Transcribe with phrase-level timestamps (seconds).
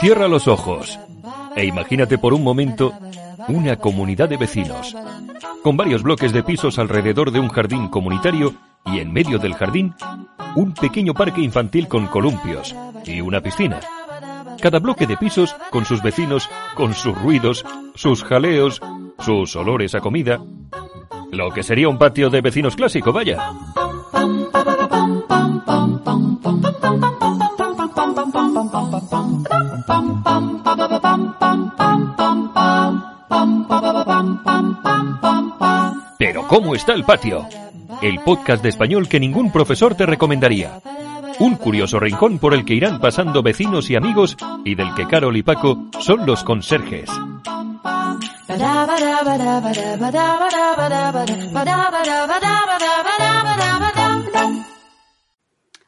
[0.00, 0.98] Cierra los ojos
[1.54, 2.92] e imagínate por un momento
[3.48, 4.96] una comunidad de vecinos,
[5.62, 8.54] con varios bloques de pisos alrededor de un jardín comunitario
[8.86, 9.94] y en medio del jardín
[10.56, 12.74] un pequeño parque infantil con columpios
[13.04, 13.80] y una piscina.
[14.60, 18.80] Cada bloque de pisos con sus vecinos, con sus ruidos, sus jaleos,
[19.18, 20.40] sus olores a comida.
[21.32, 23.38] Lo que sería un patio de vecinos clásico, vaya.
[36.18, 37.46] Pero ¿cómo está el patio?
[38.02, 40.80] El podcast de español que ningún profesor te recomendaría.
[41.38, 45.36] Un curioso rincón por el que irán pasando vecinos y amigos y del que Carol
[45.36, 47.08] y Paco son los conserjes.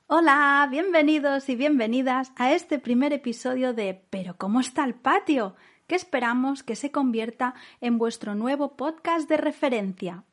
[0.06, 5.56] Hola, bienvenidos y bienvenidas a este primer episodio de Pero ¿cómo está el patio?
[5.88, 10.24] que esperamos que se convierta en vuestro nuevo podcast de referencia.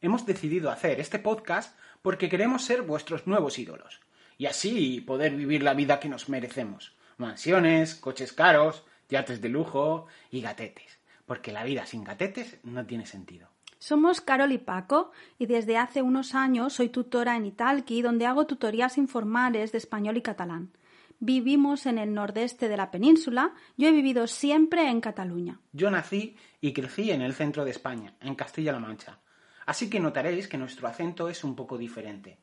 [0.00, 4.00] Hemos decidido hacer este podcast porque queremos ser vuestros nuevos ídolos
[4.36, 6.96] y así poder vivir la vida que nos merecemos.
[7.18, 13.06] Mansiones, coches caros, yates de lujo y gatetes, porque la vida sin gatetes no tiene
[13.06, 13.48] sentido.
[13.78, 18.46] Somos Carol y Paco y desde hace unos años soy tutora en Italki donde hago
[18.46, 20.70] tutorías informales de español y catalán.
[21.18, 25.60] Vivimos en el nordeste de la península, yo he vivido siempre en Cataluña.
[25.72, 29.20] Yo nací y crecí en el centro de España, en Castilla-La Mancha.
[29.66, 32.38] Así que notaréis que nuestro acento es un poco diferente.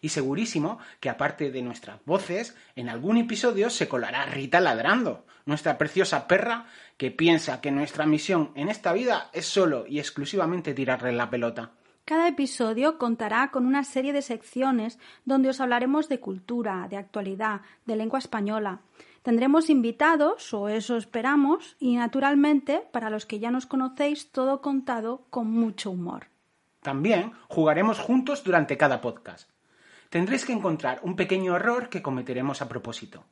[0.00, 5.78] Y segurísimo que aparte de nuestras voces, en algún episodio se colará Rita ladrando, nuestra
[5.78, 6.66] preciosa perra
[6.96, 11.72] que piensa que nuestra misión en esta vida es solo y exclusivamente tirarle la pelota.
[12.04, 17.60] Cada episodio contará con una serie de secciones donde os hablaremos de cultura, de actualidad,
[17.86, 18.80] de lengua española.
[19.22, 25.26] Tendremos invitados, o eso esperamos, y naturalmente, para los que ya nos conocéis, todo contado
[25.30, 26.26] con mucho humor.
[26.80, 29.50] También jugaremos juntos durante cada podcast.
[30.10, 33.24] Tendréis que encontrar un pequeño error que cometeremos a propósito.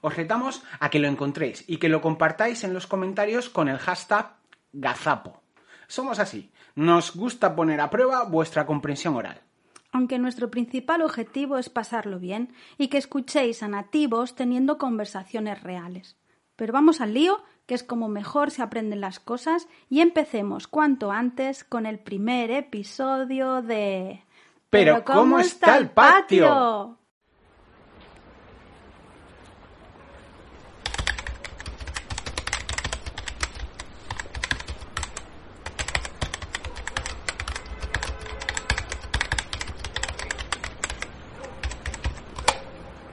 [0.00, 3.78] Os retamos a que lo encontréis y que lo compartáis en los comentarios con el
[3.78, 4.34] hashtag
[4.72, 5.42] Gazapo.
[5.86, 9.42] Somos así, nos gusta poner a prueba vuestra comprensión oral.
[9.92, 16.16] Aunque nuestro principal objetivo es pasarlo bien y que escuchéis a nativos teniendo conversaciones reales.
[16.56, 21.12] Pero vamos al lío, que es como mejor se aprenden las cosas, y empecemos cuanto
[21.12, 24.22] antes con el primer episodio de...
[24.72, 26.96] Pero, ¿cómo, está el patio?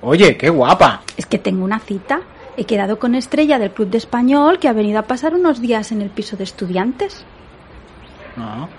[0.01, 1.01] Oye, qué guapa.
[1.17, 2.21] Es que tengo una cita.
[2.55, 5.91] He quedado con Estrella del Club de Español que ha venido a pasar unos días
[5.91, 7.25] en el piso de estudiantes.
[8.37, 8.69] Ah.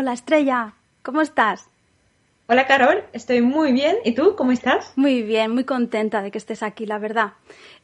[0.00, 0.72] Hola Estrella,
[1.02, 1.68] ¿cómo estás?
[2.52, 3.98] Hola Carol, estoy muy bien.
[4.04, 4.92] ¿Y tú cómo estás?
[4.96, 7.34] Muy bien, muy contenta de que estés aquí, la verdad.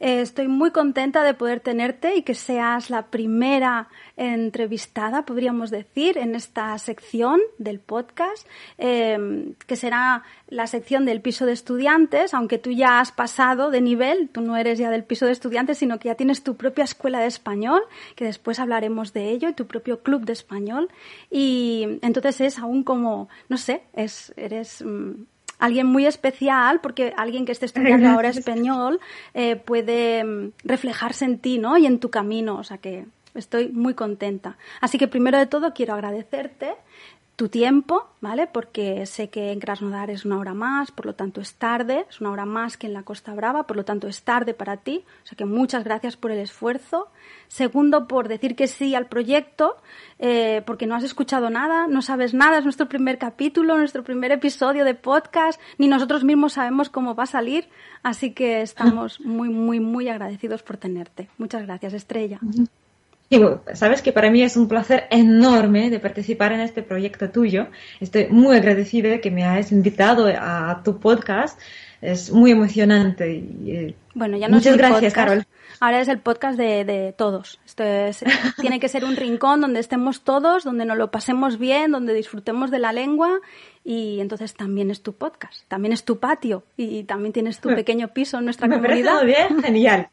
[0.01, 6.17] Eh, estoy muy contenta de poder tenerte y que seas la primera entrevistada, podríamos decir,
[6.17, 8.45] en esta sección del podcast,
[8.77, 13.79] eh, que será la sección del piso de estudiantes, aunque tú ya has pasado de
[13.79, 16.83] nivel, tú no eres ya del piso de estudiantes, sino que ya tienes tu propia
[16.83, 17.81] escuela de español,
[18.15, 20.89] que después hablaremos de ello, y tu propio club de español.
[21.31, 25.25] Y entonces es aún como, no sé, es, eres mm,
[25.59, 28.99] alguien muy especial, porque alguien que esté estudiando ahora español
[29.33, 31.77] eh, puede mm, reflejarse en ti, ¿no?
[31.77, 34.57] Y en tu camino, o sea que estoy muy contenta.
[34.81, 36.75] Así que primero de todo quiero agradecerte
[37.37, 38.47] tu tiempo, ¿vale?
[38.47, 42.19] Porque sé que en Krasnodar es una hora más, por lo tanto es tarde, es
[42.19, 45.05] una hora más que en la Costa Brava, por lo tanto es tarde para ti.
[45.23, 47.09] O sea que muchas gracias por el esfuerzo.
[47.47, 49.77] Segundo, por decir que sí al proyecto,
[50.17, 54.31] eh, porque no has escuchado nada, no sabes nada, es nuestro primer capítulo, nuestro primer
[54.31, 57.69] episodio de podcast, ni nosotros mismos sabemos cómo va a salir,
[58.01, 61.29] así que estamos muy, muy, muy agradecidos por tenerte.
[61.37, 62.39] Muchas gracias, Estrella.
[63.73, 67.67] Sabes que para mí es un placer enorme de participar en este proyecto tuyo.
[67.99, 71.59] Estoy muy agradecida de que me hayas invitado a tu podcast.
[72.01, 73.33] Es muy emocionante.
[73.33, 75.45] Y, eh, bueno, ya no Muchas gracias, Carol.
[75.79, 77.59] Ahora es el podcast de, todos.
[77.65, 77.83] Esto
[78.61, 82.71] tiene que ser un rincón donde estemos todos, donde nos lo pasemos bien, donde disfrutemos
[82.71, 83.39] de la lengua
[83.83, 88.09] y entonces también es tu podcast, también es tu patio y también tienes tu pequeño
[88.09, 89.15] piso en nuestra Me comunidad.
[89.15, 90.09] muy bien, genial.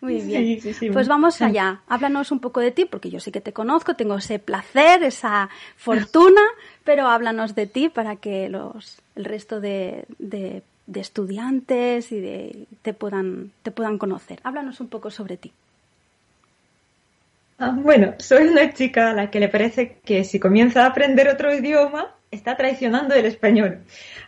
[0.00, 0.58] Muy bien.
[0.92, 1.82] pues vamos allá.
[1.86, 5.48] Háblanos un poco de ti, porque yo sí que te conozco, tengo ese placer, esa
[5.76, 6.42] fortuna,
[6.84, 10.62] pero háblanos de ti para que los, el resto de de
[10.94, 14.40] estudiantes y de te puedan te puedan conocer.
[14.42, 15.52] Háblanos un poco sobre ti.
[17.58, 21.28] Ah, bueno, soy una chica a la que le parece que si comienza a aprender
[21.28, 23.78] otro idioma está traicionando el español.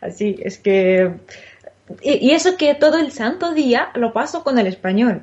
[0.00, 1.10] Así es que
[2.02, 5.22] y, eso que todo el santo día lo paso con el español.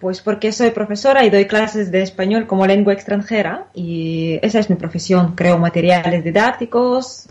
[0.00, 4.70] Pues porque soy profesora y doy clases de español como lengua extranjera y esa es
[4.70, 5.34] mi profesión.
[5.34, 7.26] Creo materiales didácticos,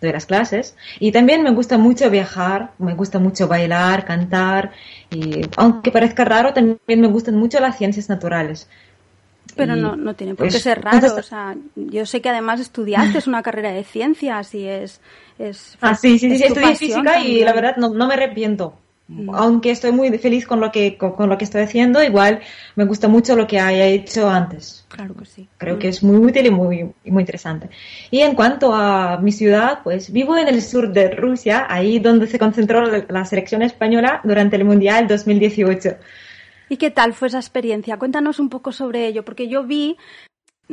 [0.00, 0.76] de las clases.
[0.98, 4.72] Y también me gusta mucho viajar, me gusta mucho bailar, cantar,
[5.10, 8.68] y aunque parezca raro, también me gustan mucho las ciencias naturales.
[9.56, 11.14] Pero no, no tiene por qué pues, ser raro.
[11.16, 15.00] O sea, yo sé que además estudiaste es una carrera de ciencias y es...
[15.38, 18.74] es ah, sí, sí, sí, estudié física y la verdad no, no me arrepiento.
[19.32, 22.40] Aunque estoy muy feliz con lo que con, lo que estoy haciendo, igual
[22.76, 24.84] me gusta mucho lo que haya hecho antes.
[24.88, 25.48] Claro que sí.
[25.58, 27.70] Creo que es muy útil y muy, muy interesante.
[28.10, 32.26] Y en cuanto a mi ciudad, pues vivo en el sur de Rusia, ahí donde
[32.26, 35.96] se concentró la selección española durante el Mundial 2018.
[36.68, 37.98] ¿Y qué tal fue esa experiencia?
[37.98, 39.96] Cuéntanos un poco sobre ello, porque yo vi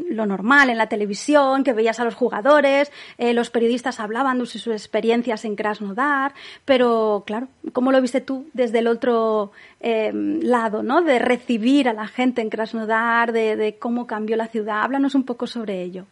[0.10, 4.46] lo normal en la televisión, que veías a los jugadores, eh, los periodistas hablaban de
[4.46, 6.34] sus experiencias en Krasnodar,
[6.66, 11.02] pero claro, ¿cómo lo viste tú desde el otro eh, lado, ¿no?
[11.02, 14.82] De recibir a la gente en Krasnodar, de, de cómo cambió la ciudad.
[14.84, 16.06] Háblanos un poco sobre ello.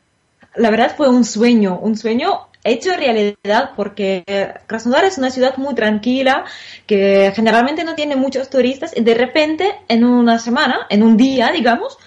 [0.55, 4.23] La verdad fue un sueño, un sueño hecho realidad porque
[4.67, 6.45] Krasnodar es una ciudad muy tranquila
[6.85, 11.51] que generalmente no tiene muchos turistas y de repente en una semana, en un día,
[11.51, 11.97] digamos,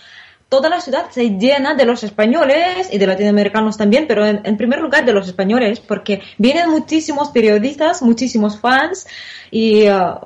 [0.49, 4.81] toda la ciudad se llena de los españoles y de latinoamericanos también, pero en, primer
[4.81, 9.07] lugar de los españoles, porque vienen muchísimos periodistas, muchísimos fans
[9.51, 10.19] y uh,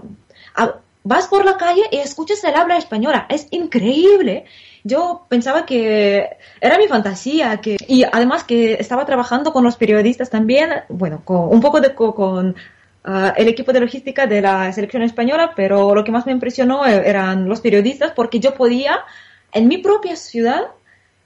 [1.03, 3.27] vas por la calle y escuchas el habla española.
[3.29, 4.45] Es increíble.
[4.85, 10.31] Yo pensaba que era mi fantasía, que y además que estaba trabajando con los periodistas
[10.31, 15.03] también, bueno, con, un poco de con uh, el equipo de logística de la selección
[15.03, 19.05] española, pero lo que más me impresionó eh, eran los periodistas porque yo podía
[19.53, 20.63] en mi propia ciudad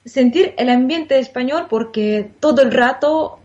[0.05, 3.39] sentir el ambiente español porque todo el rato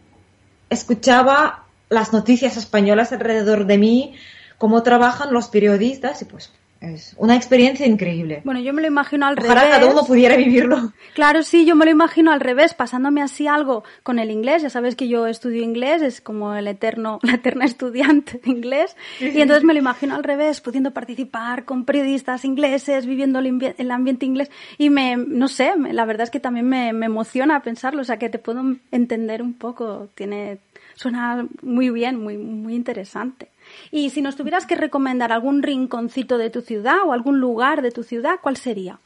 [0.71, 4.15] escuchaba las noticias españolas alrededor de mí,
[4.59, 6.53] cómo trabajan los periodistas y pues
[6.83, 8.43] es una experiencia increíble.
[8.45, 9.77] Bueno, yo me lo imagino al Ojalá revés.
[9.79, 10.93] cada uno pudiera vivirlo.
[11.15, 14.63] Claro, sí, yo me lo imagino al revés, pasándome así algo con el inglés.
[14.63, 18.97] Ya sabes que yo estudio inglés, es como el eterno, la eterna estudiante de inglés.
[19.21, 23.91] Y entonces me lo imagino al revés, pudiendo participar con periodistas ingleses, viviendo el, el
[23.91, 24.51] ambiente inglés.
[24.77, 28.19] Y me, no sé, la verdad es que también me, me emociona pensarlo, o sea
[28.19, 30.09] que te puedo entender un poco.
[30.15, 30.59] Tiene,
[30.95, 33.49] suena muy bien, muy, muy interesante.
[33.91, 37.91] Y si nos tuvieras que recomendar algún rinconcito de tu ciudad o algún lugar de
[37.91, 38.99] tu ciudad, ¿cuál sería?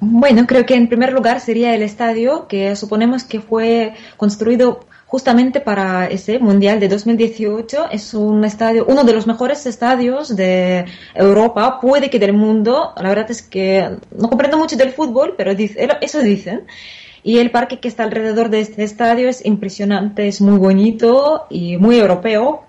[0.00, 5.60] Bueno, creo que en primer lugar sería el estadio, que suponemos que fue construido justamente
[5.60, 7.90] para ese Mundial de 2018.
[7.90, 12.92] Es un estadio, uno de los mejores estadios de Europa, puede que del mundo.
[12.96, 16.66] La verdad es que no comprendo mucho del fútbol, pero eso dicen.
[17.22, 21.78] Y el parque que está alrededor de este estadio es impresionante, es muy bonito y
[21.78, 22.64] muy europeo.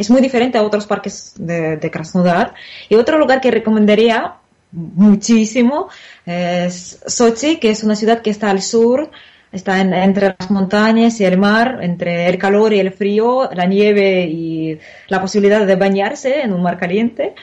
[0.00, 2.54] Es muy diferente a otros parques de, Krasnodar.
[2.88, 4.36] Y otro lugar que recomendaría
[4.72, 5.90] muchísimo
[6.24, 9.10] es Sochi, que es una ciudad que está al sur,
[9.52, 14.24] está entre las montañas y el mar, entre el calor y el frío, la nieve
[14.24, 14.78] y
[15.08, 17.34] la posibilidad de bañarse en un mar caliente,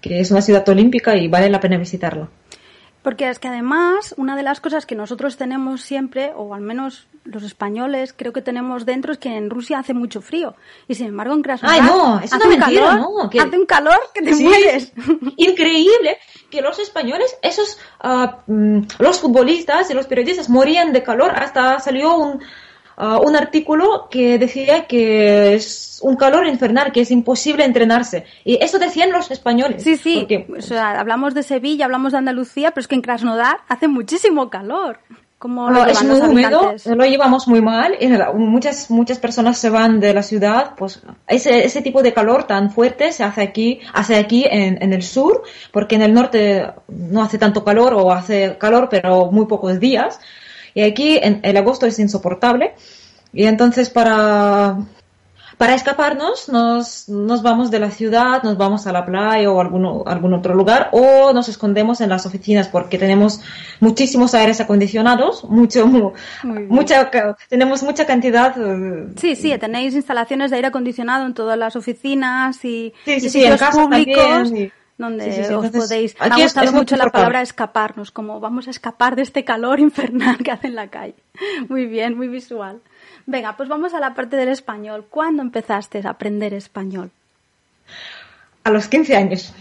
[0.00, 2.30] que es una ciudad olímpica y vale la pena visitarla.
[3.08, 7.06] Porque es que además, una de las cosas que nosotros tenemos siempre, o al menos
[7.24, 10.54] los españoles creo que tenemos dentro, es que en Rusia hace mucho frío.
[10.88, 14.20] Y sin embargo en Krasnodar Ay, no, hace, un calor, no, hace un calor que
[14.20, 14.92] te mueres.
[15.38, 16.18] Increíble
[16.50, 17.78] que los españoles, esos,
[18.46, 21.30] mm, los futbolistas y los periodistas morían de calor.
[21.34, 22.42] Hasta salió un,
[22.98, 28.24] ah, un artículo que decía que es un calor infernal, que es imposible entrenarse.
[28.44, 29.82] Y eso decían los españoles.
[29.82, 30.26] Sí, sí.
[30.56, 34.50] o sea, hablamos de Sevilla, hablamos de Andalucía, pero es que en Krasnodar hace muchísimo
[34.50, 35.00] calor.
[35.38, 37.96] ¿Cómo lo es muy húmedo, lo llevamos muy mal.
[38.34, 42.72] Muchas, muchas personas se van de la ciudad, pues ese, ese tipo de calor tan
[42.72, 47.22] fuerte se hace aquí, hace aquí en, en el sur, porque en el norte no
[47.22, 50.18] hace tanto calor o hace calor pero muy pocos días.
[50.74, 52.74] Y aquí en el agosto es insoportable.
[53.32, 54.78] Y entonces para,
[55.58, 60.04] para escaparnos nos, nos vamos de la ciudad, nos vamos a la playa o algún,
[60.06, 63.40] algún otro lugar o nos escondemos en las oficinas porque tenemos
[63.80, 65.86] muchísimos aires acondicionados, mucho,
[66.44, 67.10] mucha,
[67.48, 68.54] tenemos mucha cantidad.
[68.56, 74.52] Eh, sí, sí, tenéis instalaciones de aire acondicionado en todas las oficinas y, sitios públicos.
[74.98, 76.16] Donde os podéis.
[76.20, 80.38] me ha gustado mucho la palabra escaparnos, como vamos a escapar de este calor infernal
[80.38, 81.14] que hace en la calle.
[81.68, 82.80] Muy bien, muy visual.
[83.24, 85.06] Venga, pues vamos a la parte del español.
[85.08, 87.10] ¿Cuándo empezaste a aprender español?
[88.64, 89.54] A los 15 años.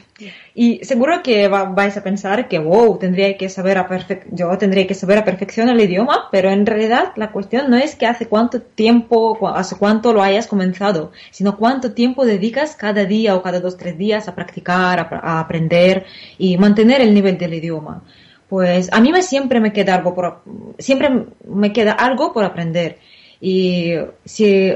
[0.56, 3.88] Y seguro que vais a pensar que, wow, tendría que saber a
[4.32, 7.96] yo tendría que saber a perfección el idioma, pero en realidad la cuestión no es
[7.96, 13.36] que hace cuánto tiempo, hace cuánto lo hayas comenzado, sino cuánto tiempo dedicas cada día
[13.36, 16.06] o cada dos, tres días a practicar, a, aprender
[16.38, 18.04] y mantener el nivel del idioma.
[18.50, 20.42] Pues a mí me siempre me queda algo
[20.80, 22.98] siempre me queda algo por aprender.
[23.40, 23.94] Y
[24.26, 24.74] si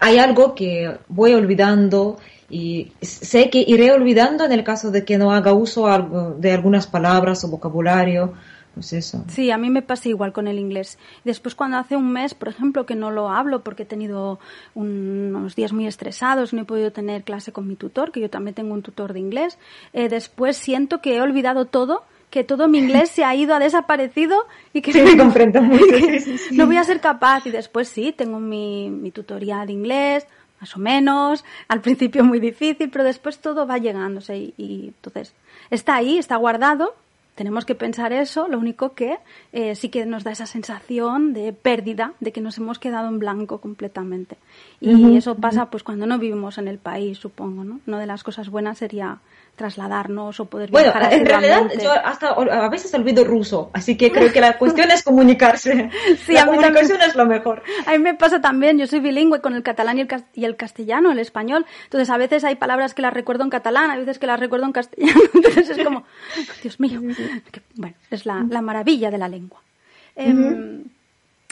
[0.00, 2.16] hay algo que voy olvidando
[2.52, 5.88] y sé que iré olvidando en el caso de que no haga uso
[6.38, 8.34] de algunas palabras o vocabulario.
[8.74, 9.22] Pues eso.
[9.28, 10.98] Sí, a mí me pasa igual con el inglés.
[11.24, 14.38] Después cuando hace un mes, por ejemplo, que no lo hablo porque he tenido
[14.74, 18.54] unos días muy estresados, no he podido tener clase con mi tutor, que yo también
[18.54, 19.58] tengo un tutor de inglés,
[19.92, 23.58] eh, después siento que he olvidado todo que todo mi inglés se ha ido, ha
[23.58, 25.60] desaparecido y que, sí, no, comprendo
[26.52, 27.46] no voy a ser capaz.
[27.46, 30.26] Y después sí, tengo mi, mi tutorial de inglés,
[30.62, 35.34] más o menos, al principio muy difícil, pero después todo va llegándose y, y entonces
[35.70, 36.94] está ahí, está guardado
[37.34, 39.18] tenemos que pensar eso, lo único que
[39.52, 43.18] eh, sí que nos da esa sensación de pérdida, de que nos hemos quedado en
[43.18, 44.36] blanco completamente.
[44.80, 47.80] Y eso pasa pues cuando no vivimos en el país, supongo, ¿no?
[47.86, 49.18] Una de las cosas buenas sería
[49.56, 54.10] trasladarnos o poder viajar Bueno, en realidad yo hasta a veces olvido ruso, así que
[54.10, 55.90] creo que la cuestión es comunicarse.
[56.26, 57.62] Sí, la comunicación es lo mejor.
[57.86, 60.56] A mí me pasa también, yo soy bilingüe con el catalán y el, y el
[60.56, 64.18] castellano, el español, entonces a veces hay palabras que las recuerdo en catalán, a veces
[64.18, 66.04] que las recuerdo en castellano, entonces es como,
[66.62, 67.00] Dios mío,
[67.74, 69.60] bueno, es la, maravilla de la lengua.
[70.14, 70.84] Em,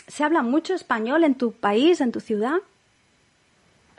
[0.06, 2.56] ¿Se habla mucho español en tu país, en tu ciudad?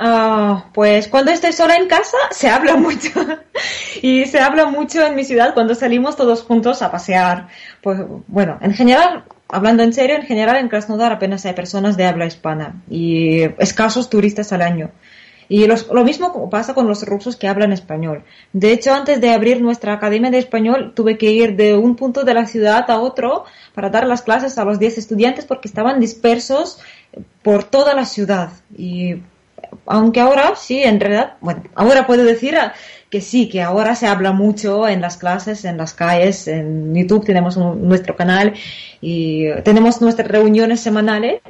[0.04, 3.12] Ah, pues cuando estoy sola en casa se habla mucho
[4.02, 7.50] y se habla mucho en mi ciudad cuando salimos todos juntos a pasear.
[7.84, 12.06] Pues bueno, en general, hablando en serio, en general en Krasnodar apenas hay personas de
[12.06, 14.90] habla hispana y escasos turistas al año.
[15.50, 18.24] Y lo mismo pasa con los rusos que hablan español.
[18.54, 22.24] De hecho, antes de abrir nuestra academia de español, tuve que ir de un punto
[22.24, 23.44] de la ciudad a otro
[23.76, 26.80] para dar las clases a los 10 estudiantes porque estaban dispersos
[27.44, 28.50] por toda la ciudad.
[29.86, 32.56] Aunque ahora sí, en realidad, bueno, ahora puedo decir
[33.10, 37.26] que sí, que ahora se habla mucho en las clases, en las calles, en YouTube
[37.26, 38.54] tenemos nuestro canal
[39.02, 41.42] y tenemos nuestras reuniones semanales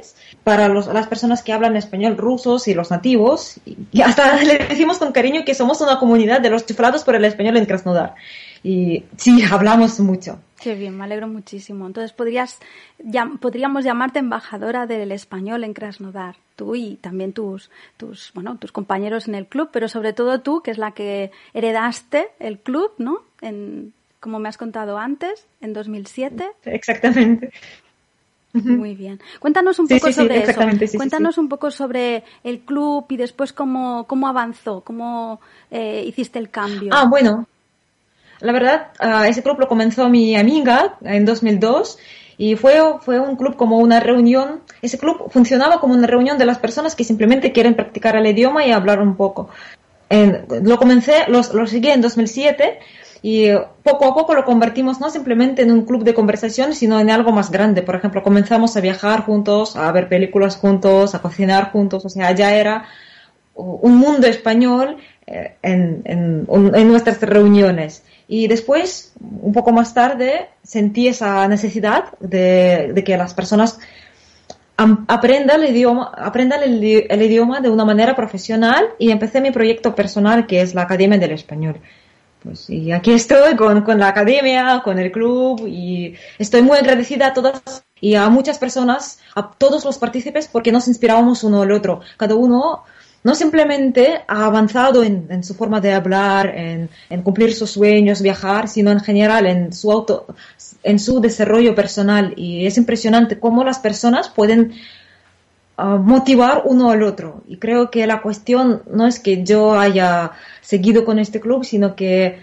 [0.42, 3.60] para las personas que hablan español rusos y los nativos.
[3.92, 7.24] Y hasta le decimos con cariño que somos una comunidad de los chiflados por el
[7.24, 8.16] español en Krasnodar.
[8.64, 10.40] Y sí, hablamos mucho.
[10.62, 11.88] Qué bien, me alegro muchísimo.
[11.88, 12.60] Entonces, podrías,
[13.40, 19.26] podríamos llamarte embajadora del español en Krasnodar, tú y también tus, tus, bueno, tus compañeros
[19.26, 23.22] en el club, pero sobre todo tú, que es la que heredaste el club, ¿no?
[23.40, 26.52] En, como me has contado antes, en 2007.
[26.66, 27.50] Exactamente.
[28.52, 29.18] Muy bien.
[29.40, 30.60] Cuéntanos un poco sobre eso.
[30.96, 35.40] Cuéntanos un poco sobre el club y después cómo, cómo avanzó, cómo
[35.72, 36.90] eh, hiciste el cambio.
[36.92, 37.48] Ah, bueno,
[38.42, 41.98] la verdad, ah, ese club lo comenzó mi amiga en 2002
[42.38, 44.62] y fue, fue un club como una reunión.
[44.82, 48.66] Ese club funcionaba como una reunión de las personas que simplemente quieren practicar el idioma
[48.66, 49.48] y hablar un poco.
[50.10, 52.80] lo comencé, lo, lo seguí en 2007
[53.22, 53.52] y
[53.84, 57.30] poco a poco lo convertimos no simplemente en un club de conversación, sino en algo
[57.30, 57.82] más grande.
[57.82, 62.32] Por ejemplo, comenzamos a viajar juntos, a ver películas juntos, a cocinar juntos, o sea,
[62.32, 62.86] ya era
[63.54, 64.96] un mundo español
[65.26, 68.02] eh, en, en nuestras reuniones.
[68.28, 73.78] Y después, un poco más tarde, sentí esa necesidad de, que las personas
[74.76, 80.46] aprendan el idioma, aprendan el, idioma de una manera profesional y empecé mi proyecto personal
[80.46, 81.80] que es la Academia del Español.
[82.42, 87.28] Pues y aquí estoy con, con la academia, con el club y estoy muy agradecida
[87.28, 87.62] a todas
[88.00, 92.00] y a muchas personas, a todos los partícipes porque nos inspirábamos uno al otro.
[92.16, 92.82] Cada uno
[93.24, 96.88] no simplemente ha avanzado en, su forma de hablar, en,
[97.22, 100.26] cumplir sus sueños, viajar, sino en general en su auto,
[100.82, 102.34] en su desarrollo personal.
[102.36, 104.72] Y es impresionante cómo las personas pueden
[105.76, 107.42] ah, motivar uno al otro.
[107.46, 111.94] Y creo que la cuestión no es que yo haya seguido con este club, sino
[111.94, 112.40] que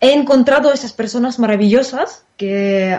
[0.00, 2.98] he encontrado esas personas maravillosas que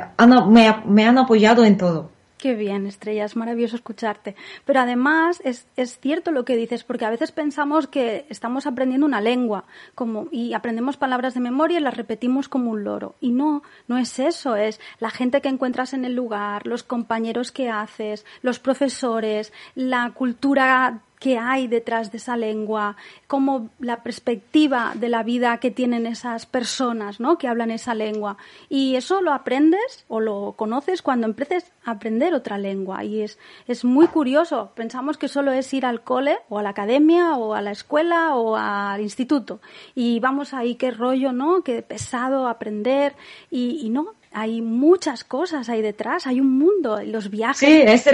[0.88, 2.11] me han apoyado en todo.
[2.42, 4.36] Qué bien, Estrella, es maravilloso escucharte.
[4.66, 9.06] Pero además es, es, cierto lo que dices, porque a veces pensamos que estamos aprendiendo
[9.06, 13.14] una lengua como, y aprendemos palabras de memoria y las repetimos como un loro.
[13.22, 17.52] Y no, no es eso, es la gente que encuentras en el lugar, los compañeros
[17.52, 22.98] que haces, los profesores, la cultura qué hay detrás de esa lengua,
[23.28, 27.38] cómo la perspectiva de la vida que tienen esas personas, ¿no?
[27.38, 28.38] Que hablan esa lengua.
[28.70, 33.04] Y eso lo aprendes o lo conoces cuando empieces a aprender otra lengua.
[33.04, 33.38] Y es,
[33.68, 34.72] es muy curioso.
[34.74, 38.36] Pensamos que solo es ir al cole o a la academia o a la escuela
[38.36, 39.62] o al instituto.
[39.94, 41.62] Y vamos ahí, qué rollo, ¿no?
[41.62, 43.14] Qué pesado aprender.
[43.52, 47.60] Y, y no, hay muchas cosas ahí detrás, hay un mundo, los viajes.
[47.60, 48.08] Sí, es,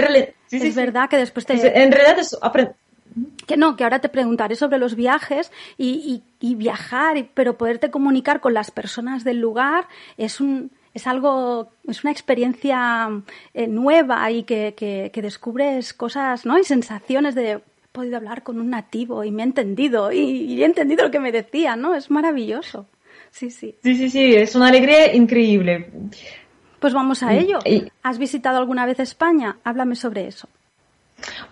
[0.50, 1.54] es verdad que después te...
[1.54, 2.36] en realidad es
[3.46, 8.54] que no, que ahora te preguntaré sobre los viajes y, viajar, pero poderte comunicar con
[8.54, 13.08] las personas del lugar es un, es algo, es una experiencia
[13.54, 16.58] eh, nueva y que, descubres cosas, ¿no?
[16.58, 17.60] Y sensaciones de he
[17.92, 21.32] podido hablar con un nativo y me ha entendido y, he entendido lo que me
[21.32, 21.94] decía, ¿no?
[21.94, 22.86] Es maravilloso.
[23.30, 23.74] Sí, sí.
[23.82, 25.90] Sí, sí, sí, es una alegría increíble.
[26.78, 27.58] Pues vamos a ello.
[28.02, 29.58] ¿Has visitado alguna vez España?
[29.64, 30.48] Háblame sobre eso.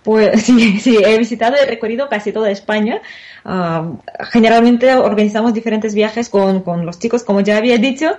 [0.03, 3.01] Pues sí, sí, he visitado, he recorrido casi toda España.
[3.45, 3.93] Ah,
[4.31, 8.17] generalmente organizamos diferentes viajes con, con, los chicos, como ya había dicho,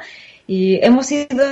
[0.47, 1.45] y hemos ido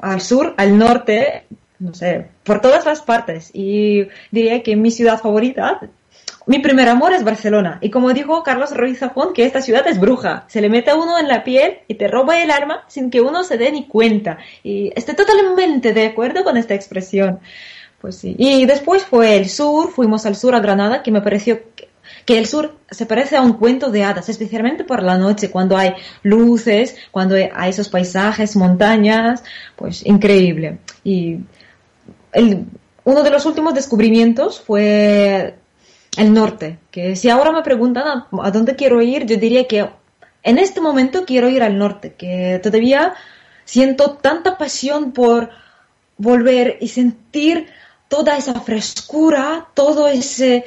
[0.00, 1.44] al sur, al norte,
[1.78, 3.50] no sé, por todas las partes.
[3.52, 5.80] Y diría que mi ciudad favorita,
[6.46, 7.78] mi primer amor es Barcelona.
[7.80, 10.44] Y como dijo Carlos Ruiz Zafón, que esta ciudad es bruja.
[10.48, 13.20] Se le mete a uno en la piel y te roba el alma sin que
[13.20, 14.38] uno se dé ni cuenta.
[14.62, 17.40] Y estoy totalmente de acuerdo con esta expresión.
[18.00, 18.34] Pues sí.
[18.38, 21.88] Y después fue el sur, fuimos al sur a Granada, que me pareció que,
[22.26, 25.94] el sur se parece a un cuento de hadas, especialmente por la noche, cuando hay
[26.22, 29.42] luces, cuando hay esos paisajes, montañas,
[29.74, 30.78] pues increíble.
[31.02, 31.38] Y
[32.32, 32.66] el,
[33.02, 35.56] uno de los últimos descubrimientos fue
[36.16, 39.88] el norte, que si ahora me preguntan a, a, dónde quiero ir, yo diría que
[40.42, 43.14] en este momento quiero ir al norte, que todavía
[43.64, 45.50] siento tanta pasión por
[46.16, 47.68] volver y sentir
[48.10, 50.64] toda esa frescura, todo ese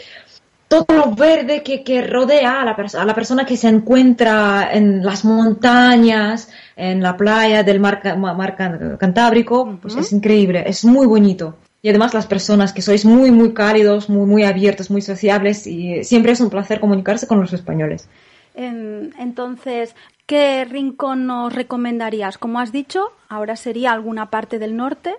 [0.70, 5.06] todo lo verde que, que rodea a la, a la, persona que se encuentra en
[5.06, 8.56] las montañas, en la playa del mar, mar
[8.98, 11.58] Cantábrico, pues es increíble, es muy bonito.
[11.84, 16.04] Y además las personas que sois muy, muy cálidos, muy, muy abiertos, muy sociables y
[16.04, 18.10] siempre es un placer comunicarse con los españoles.
[18.56, 22.40] Entonces, ¿qué rincón nos recomendarías?
[22.40, 25.14] Como has dicho, ahora sería alguna parte del norte,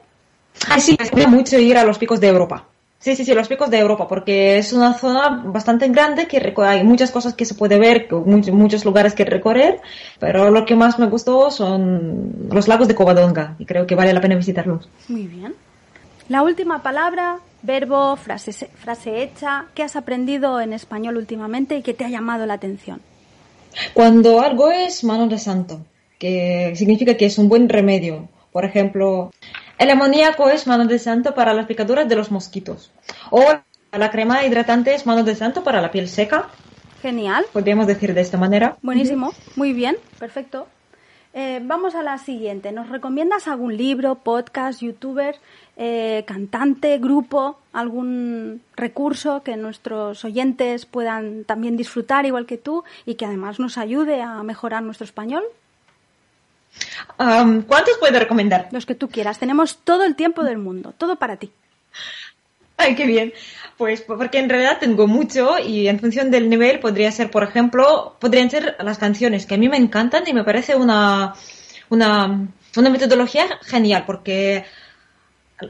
[0.69, 2.67] Ah, sí, me gusta mucho ir a los picos de Europa.
[2.99, 6.83] Sí, sí, sí, los picos de Europa, porque es una zona bastante grande que hay
[6.85, 9.81] muchas cosas que se puede ver, muchos lugares que recorrer,
[10.19, 14.15] pero lo que más me gustó son los lagos de Covadonga y creo que vale
[14.15, 14.89] la pena visitarlos.
[15.09, 15.55] Muy bien.
[16.31, 21.93] La última palabra, verbo, frase, frase hecha, ¿qué has aprendido en español últimamente y que
[21.93, 23.03] te ha llamado la atención?
[23.93, 25.85] Cuando algo es mano de santo,
[26.19, 28.31] que significa que es un buen remedio.
[28.51, 29.31] Por ejemplo,
[29.85, 32.91] el amoníaco es mano de santo para las picaduras de los mosquitos.
[33.31, 33.45] O
[33.93, 36.49] la crema hidratante es mano de santo para la piel seca.
[37.03, 37.45] Genial.
[37.53, 38.79] Podríamos decir de esta manera.
[38.81, 40.67] Buenísimo, muy bien, perfecto.
[41.35, 42.73] Eh, vamos a la siguiente.
[42.73, 45.37] ¿Nos recomiendas algún libro, podcast, youtuber,
[45.77, 53.17] eh, cantante, grupo, algún recurso que nuestros oyentes puedan también disfrutar igual que tú y
[53.17, 55.45] que además nos ayude a mejorar nuestro español?
[57.17, 58.69] ¿Cuántos puedo recomendar?
[58.73, 59.39] Los que tú quieras.
[59.39, 60.95] Tenemos todo el tiempo del mundo.
[60.97, 61.51] Todo para ti.
[62.77, 63.33] Ay, qué bien.
[63.77, 68.17] Pues porque en realidad tengo mucho y en función del nivel podría ser, por ejemplo,
[68.21, 71.35] podrían ser las canciones que a mí me encantan y me parece una,
[71.91, 74.65] una, una metodología genial porque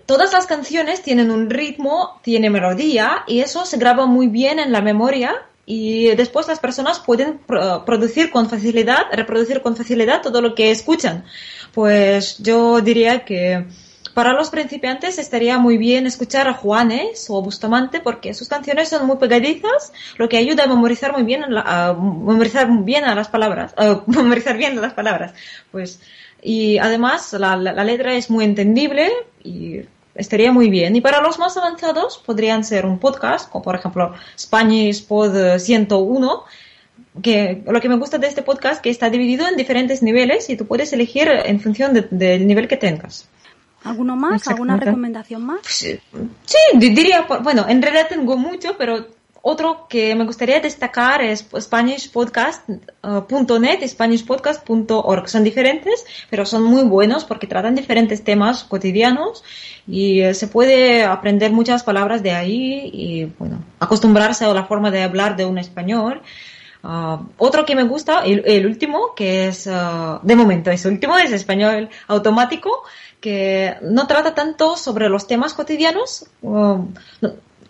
[0.06, 4.72] todas las canciones tienen un ritmo, tiene melodía y eso se graba muy bien en
[4.72, 7.38] la memoria y después las personas pueden
[7.86, 11.24] producir con facilidad, reproducir con facilidad todo lo que escuchan.
[11.72, 13.66] Pues yo diría que
[14.12, 18.88] para los principiantes estaría muy bien escuchar a Juanes o a Bustamante porque sus canciones
[18.88, 23.28] son muy pegadizas, lo que ayuda a memorizar muy bien, a memorizar bien a las
[23.28, 23.74] palabras,
[24.06, 25.34] memorizar bien las palabras.
[25.72, 26.00] Pues
[26.42, 29.10] y además la, la letra es muy entendible
[29.42, 29.80] y
[30.14, 30.96] estaría muy bien.
[30.96, 36.44] Y para los más avanzados podrían ser un podcast, como por ejemplo Spanish Pod 101,
[37.22, 40.56] que lo que me gusta de este podcast que está dividido en diferentes niveles y
[40.56, 43.28] tú puedes elegir en función del nivel que tengas.
[43.84, 44.48] ¿Alguno más?
[44.48, 45.60] ¿Alguna recomendación más?
[45.66, 45.98] Sí,
[46.74, 49.06] diría, bueno, en realidad tengo mucho, pero
[49.46, 55.28] otro que me gustaría destacar es SpanishPodcast.net y SpanishPodcast.org.
[55.28, 59.44] Son diferentes, pero son muy buenos porque tratan diferentes temas cotidianos
[59.86, 64.90] y eh, se puede aprender muchas palabras de ahí y, bueno, acostumbrarse a la forma
[64.90, 66.22] de hablar de un español.
[66.82, 71.32] Uh, otro que me gusta, el, último, que es, uh, de momento, es último, es
[71.32, 72.82] español automático,
[73.20, 76.86] que no trata tanto sobre los temas cotidianos, uh,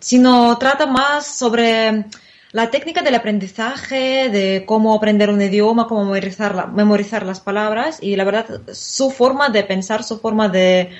[0.05, 2.05] sino trata más sobre
[2.51, 8.23] la técnica del aprendizaje, de cómo aprender un idioma, cómo memorizar, las palabras y la
[8.23, 10.91] verdad su forma de pensar, su forma de,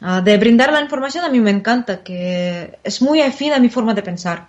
[0.00, 3.70] ah, de brindar la información a mí me encanta, que es muy afín a mi
[3.70, 4.46] forma de pensar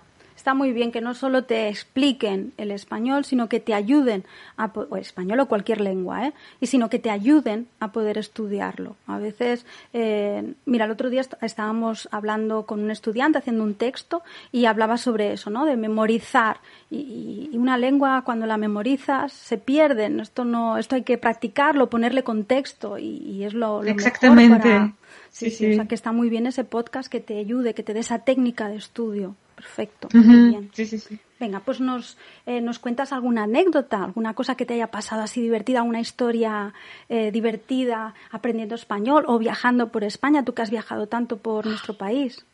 [0.48, 4.24] está muy bien que no solo te expliquen el español, sino que te ayuden
[4.56, 6.32] a o español o cualquier lengua, ¿eh?
[6.58, 8.96] y sino que te ayuden a poder estudiarlo.
[9.06, 14.22] A veces, eh, mira, el otro día estábamos hablando con un estudiante haciendo un texto
[14.50, 15.66] y hablaba sobre eso, ¿no?
[15.66, 20.06] De memorizar y, una lengua cuando la memorizas se pierde.
[20.22, 24.56] Esto no, esto hay que practicarlo, ponerle contexto y, es lo, lo Exactamente.
[24.56, 24.94] Mejor para...
[25.30, 27.92] Sí, sí, o sea que está muy bien ese podcast que te ayude, que te
[27.92, 29.36] dé esa técnica de estudio.
[29.58, 30.08] Perfecto.
[30.12, 30.70] Muy bien.
[30.72, 31.18] Sí, sí, sí.
[31.40, 32.16] Venga, pues nos,
[32.46, 36.74] eh, nos cuentas alguna anécdota, alguna cosa que te haya pasado así divertida, una historia
[37.08, 41.94] eh, divertida aprendiendo español o viajando por España, tú que has viajado tanto por nuestro
[41.94, 42.44] país.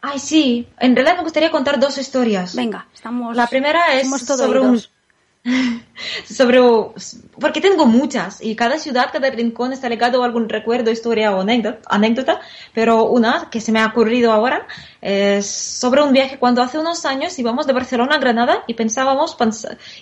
[0.00, 0.66] Ay, sí.
[0.80, 2.56] En realidad me gustaría contar dos historias.
[2.56, 3.36] Venga, estamos.
[3.36, 4.80] La primera es sobre un
[6.24, 6.60] sobre
[7.40, 11.40] porque tengo muchas y cada ciudad, cada rincón está ligado a algún recuerdo, historia o
[11.40, 12.40] anécdota,
[12.74, 14.66] pero una que se me ha ocurrido ahora
[15.00, 19.36] es sobre un viaje cuando hace unos años íbamos de Barcelona a Granada y pensábamos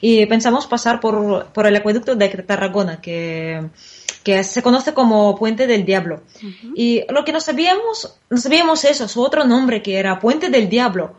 [0.01, 3.69] y pensamos pasar por, por el acueducto de Tarragona que
[4.27, 6.25] que se conoce como Puente del Diablo.
[6.75, 10.69] Y lo que no sabíamos, no sabíamos eso, su otro nombre que era Puente del
[10.69, 11.15] Diablo.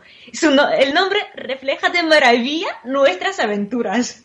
[0.78, 4.24] el nombre refleja de maravilla nuestras aventuras.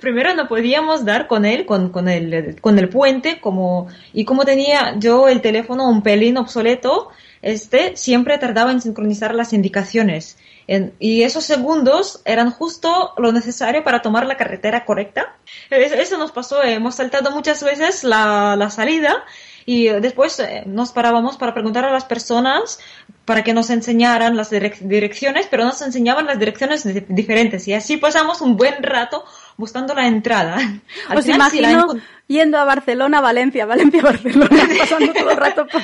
[0.00, 4.44] Primero no podíamos dar con él, con, con, el, con el puente, como, y como
[4.44, 11.22] tenía yo el teléfono un pelín obsoleto, este siempre tardaba en sincronizar las indicaciones y
[11.22, 15.36] esos segundos eran justo lo necesario para tomar la carretera correcta.
[15.70, 19.24] Eso, nos pasó, hemos saltado muchas veces la, la salida
[19.66, 22.78] y después eh, nos parábamos para preguntar a las personas
[23.24, 28.42] para que nos enseñaran las direcciones, pero nos enseñaban las direcciones diferentes y así pasamos
[28.42, 29.24] un buen rato
[29.56, 30.58] buscando la entrada.
[31.16, 31.86] Os imagino
[32.26, 35.82] yendo a Barcelona, Valencia, Valencia, Barcelona, pasando todo el rato por,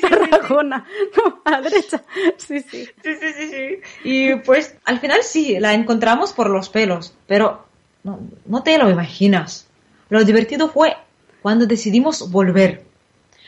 [0.00, 0.84] Tarragona,
[1.16, 2.02] no, a la derecha.
[2.36, 2.88] Sí, sí.
[3.02, 3.32] Sí, sí,
[3.68, 4.00] sí, sí.
[4.04, 7.66] Y pues al final sí, la encontramos por los pelos, pero
[8.02, 9.66] no, no te lo imaginas.
[10.08, 10.96] Lo divertido fue
[11.42, 12.84] cuando decidimos volver.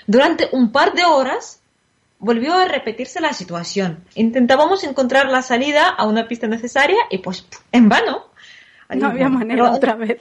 [0.07, 1.61] Durante un par de horas
[2.19, 4.05] volvió a repetirse la situación.
[4.15, 8.27] Intentábamos encontrar la salida a una pista necesaria y pues en vano.
[8.95, 10.19] No había manera otra vez.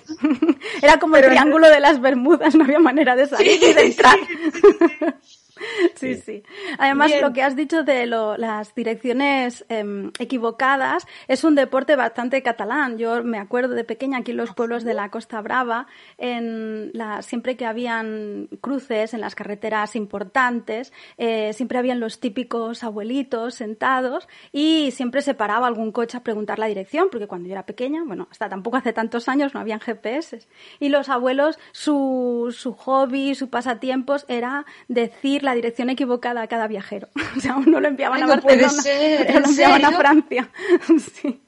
[0.81, 4.17] Era como el triángulo de las Bermudas, no había manera de salir y de entrar.
[4.27, 5.38] Sí, sí.
[6.77, 12.97] Además, lo que has dicho de las direcciones em, equivocadas es un deporte bastante catalán.
[12.97, 17.21] Yo me acuerdo de pequeña aquí en los pueblos de la Costa Brava, en la,
[17.21, 24.27] siempre que habían cruces en las carreteras importantes, eh, siempre habían los típicos abuelitos sentados
[24.51, 28.03] y siempre se paraba algún coche a preguntar la dirección, porque cuando yo era pequeña,
[28.05, 30.47] bueno, hasta tampoco hace tantos años no habían GPS.
[30.79, 36.67] Y los abuelos, su, su hobby, su pasatiempos era decir la dirección equivocada a cada
[36.67, 37.09] viajero.
[37.37, 38.83] O sea, uno lo enviaban a Barcelona,
[39.33, 40.49] lo enviaban a Francia.
[41.13, 41.41] sí.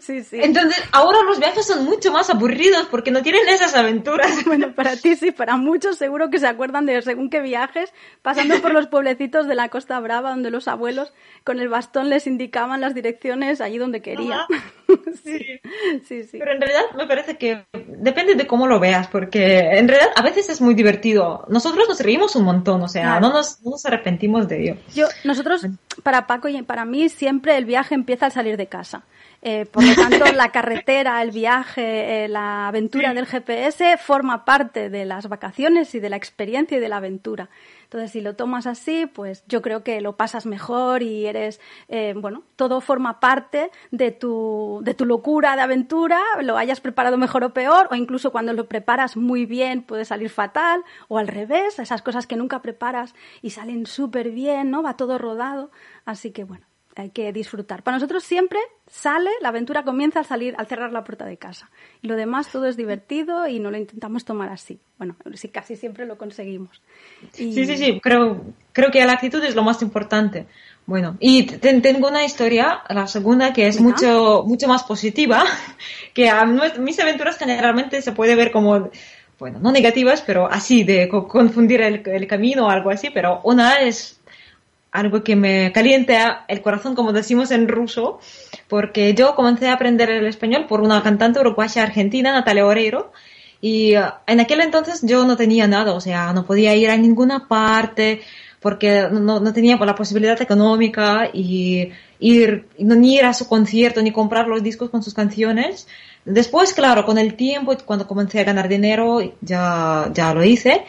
[0.00, 0.38] Sí, sí.
[0.42, 4.28] Entonces, ahora los viajes son mucho más aburridos porque no tienen esas aventuras.
[4.46, 8.60] Bueno, para ti sí, para muchos seguro que se acuerdan de según qué viajes, pasando
[8.62, 11.12] por los pueblecitos de la Costa Brava donde los abuelos
[11.44, 14.40] con el bastón les indicaban las direcciones allí donde querían.
[15.22, 15.60] Sí.
[16.06, 16.38] sí, sí.
[16.38, 20.22] Pero en realidad me parece que depende de cómo lo veas, porque en realidad a
[20.22, 21.44] veces es muy divertido.
[21.48, 24.76] Nosotros nos reímos un montón, o sea, no, nos, no nos arrepentimos de ello.
[24.94, 25.66] Yo, nosotros,
[26.02, 29.02] para Paco y para mí, siempre el viaje empieza al salir de casa.
[29.40, 34.90] Eh, por lo tanto, la carretera, el viaje, eh, la aventura del GPS forma parte
[34.90, 37.48] de las vacaciones y de la experiencia y de la aventura.
[37.88, 42.12] Entonces, si lo tomas así, pues yo creo que lo pasas mejor y eres, eh,
[42.14, 47.44] bueno, todo forma parte de tu, de tu locura de aventura, lo hayas preparado mejor
[47.44, 51.78] o peor, o incluso cuando lo preparas muy bien puede salir fatal, o al revés,
[51.78, 54.82] esas cosas que nunca preparas y salen súper bien, ¿no?
[54.82, 55.70] Va todo rodado.
[56.04, 56.67] Así que, bueno,
[56.98, 57.82] hay que disfrutar.
[57.82, 61.70] Para nosotros siempre sale, la aventura comienza al salir, al cerrar la puerta de casa.
[62.02, 64.80] Y lo demás todo es divertido y no lo intentamos tomar así.
[64.98, 66.82] Bueno, sí, casi siempre lo conseguimos.
[67.32, 70.46] Sí, sí, sí, creo, creo que la actitud es lo más importante.
[70.86, 75.44] Bueno, y tengo una historia, la segunda, que es mucho, mucho más positiva,
[76.14, 78.90] que a mis aventuras generalmente se puede ver como,
[79.38, 83.82] bueno, no negativas, pero así, de confundir el, el camino o algo así, pero una
[83.82, 84.17] es
[84.98, 88.18] algo que me calienta el corazón, como decimos en ruso,
[88.68, 93.12] porque yo comencé a aprender el español por una cantante uruguaya argentina, Natalia Oreiro,
[93.60, 96.96] y uh, en aquel entonces yo no tenía nada, o sea, no podía ir a
[96.96, 98.20] ninguna parte
[98.60, 104.10] porque no, no tenía la posibilidad económica y ir, ni ir a su concierto ni
[104.10, 105.86] comprar los discos con sus canciones.
[106.24, 110.84] Después, claro, con el tiempo, cuando comencé a ganar dinero, ya, ya lo hice,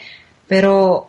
[0.47, 1.08] pero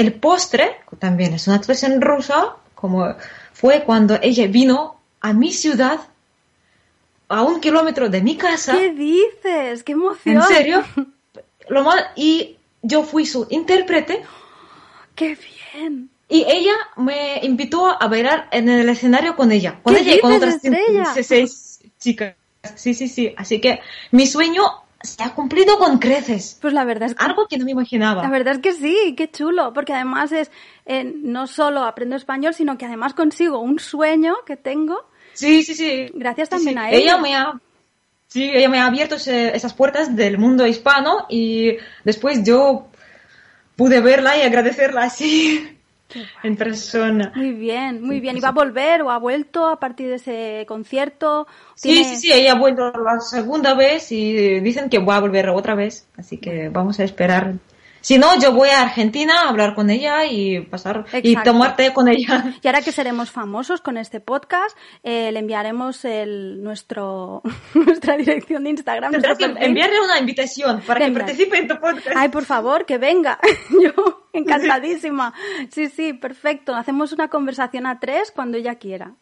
[0.00, 3.14] el postre, también es una expresión rusa, como
[3.52, 6.00] fue cuando ella vino a mi ciudad,
[7.28, 8.72] a un kilómetro de mi casa.
[8.72, 9.82] ¿Qué dices?
[9.82, 10.36] ¡Qué emoción!
[10.36, 10.84] ¿En serio?
[11.68, 11.84] Lo
[12.16, 14.22] y yo fui su intérprete.
[15.14, 15.36] ¡Qué
[15.74, 16.08] bien!
[16.28, 19.80] Y ella me invitó a bailar en el escenario con ella.
[19.82, 20.60] Con ella y con otras
[21.22, 22.36] seis chicas.
[22.74, 23.34] Sí, sí, sí.
[23.36, 23.80] Así que
[24.12, 24.62] mi sueño
[25.02, 26.58] se ha cumplido con creces.
[26.60, 27.24] Pues la verdad es que...
[27.24, 28.22] Algo que no me imaginaba.
[28.22, 30.50] La verdad es que sí, qué chulo, porque además es,
[30.86, 35.08] eh, no solo aprendo español, sino que además consigo un sueño que tengo.
[35.32, 36.10] Sí, sí, sí.
[36.14, 36.98] Gracias también a ella.
[36.98, 37.60] Ella me ha...
[38.26, 42.86] Sí, ella me ha abierto esas puertas del mundo hispano y después yo
[43.74, 45.79] pude verla y agradecerla así
[46.42, 47.32] en persona.
[47.34, 48.36] Muy bien, muy bien.
[48.36, 51.46] ¿Y va a volver o ha vuelto a partir de ese concierto?
[51.74, 55.48] Sí, sí, sí, ella ha vuelto la segunda vez y dicen que va a volver
[55.48, 57.54] otra vez, así que vamos a esperar
[58.00, 61.92] si no, yo voy a Argentina a hablar con ella y pasar y tomar té
[61.92, 62.54] con ella.
[62.62, 67.42] Y ahora que seremos famosos con este podcast, eh, le enviaremos el, nuestro,
[67.74, 69.12] nuestra dirección de Instagram.
[69.12, 72.16] Tendrás que enviarle una invitación para que participe en tu podcast.
[72.16, 73.38] Ay, por favor, que venga.
[73.82, 75.34] yo encantadísima.
[75.70, 76.74] Sí, sí, perfecto.
[76.74, 79.14] Hacemos una conversación a tres cuando ella quiera.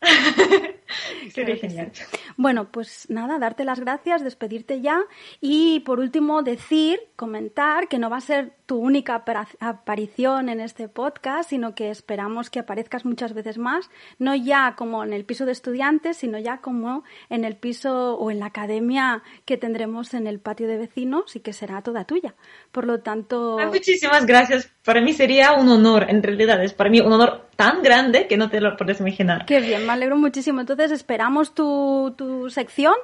[1.34, 1.92] Sería genial.
[2.36, 5.02] Bueno, pues nada, darte las gracias, despedirte ya
[5.40, 9.24] y por último decir, comentar que no va a ser tu única
[9.60, 15.02] aparición en este podcast, sino que esperamos que aparezcas muchas veces más, no ya como
[15.04, 19.22] en el piso de estudiantes, sino ya como en el piso o en la academia
[19.44, 22.34] que tendremos en el patio de vecinos y que será toda tuya.
[22.72, 23.58] Por lo tanto...
[23.68, 24.70] Muchísimas gracias.
[24.88, 28.38] Para mí sería un honor, en realidad es para mí un honor tan grande que
[28.38, 29.44] no te lo puedes imaginar.
[29.44, 30.60] Qué bien, me alegro muchísimo.
[30.62, 32.94] Entonces esperamos tu, tu sección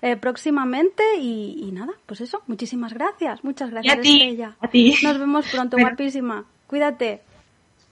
[0.00, 3.44] eh, próximamente y, nada, pues eso, muchísimas gracias.
[3.44, 4.94] Muchas gracias, a ti, A ti.
[5.02, 6.46] Nos vemos pronto, guapísima.
[6.66, 7.20] Cuídate.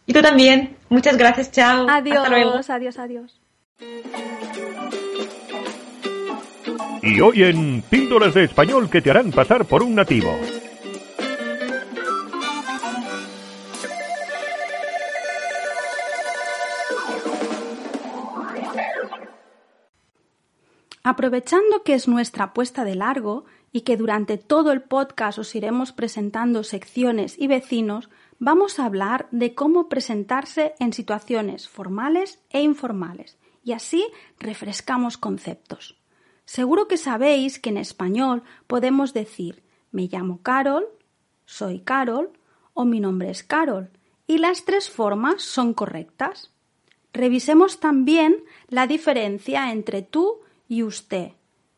[0.07, 0.79] Y tú también.
[0.89, 1.87] Muchas gracias, chao.
[1.91, 3.39] Adiós, adiós, adiós.
[7.03, 10.39] Y hoy en Píldoras de Español que te harán pasar por un nativo.
[21.05, 25.93] Aprovechando que es nuestra puesta de largo y que durante todo el podcast os iremos
[25.93, 33.37] presentando secciones y vecinos, vamos a hablar de cómo presentarse en situaciones formales e informales
[33.65, 34.07] y así
[34.39, 35.99] refrescamos conceptos.
[36.45, 40.87] Seguro que sabéis que en español podemos decir me llamo Carol,
[41.47, 42.31] soy Carol
[42.75, 43.91] o mi nombre es Carol
[44.29, 46.53] y las tres formas son correctas.
[47.13, 48.37] Revisemos también
[48.69, 50.42] la diferencia entre tú
[50.73, 51.33] y usted.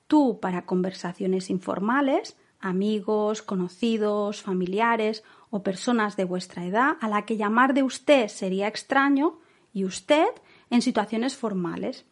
[0.07, 7.37] Tú para conversaciones informales, amigos, conocidos, familiares o personas de vuestra edad a la que
[7.37, 9.41] llamar de usted sería extraño
[9.73, 10.29] y usted
[10.71, 12.05] en situaciones formales.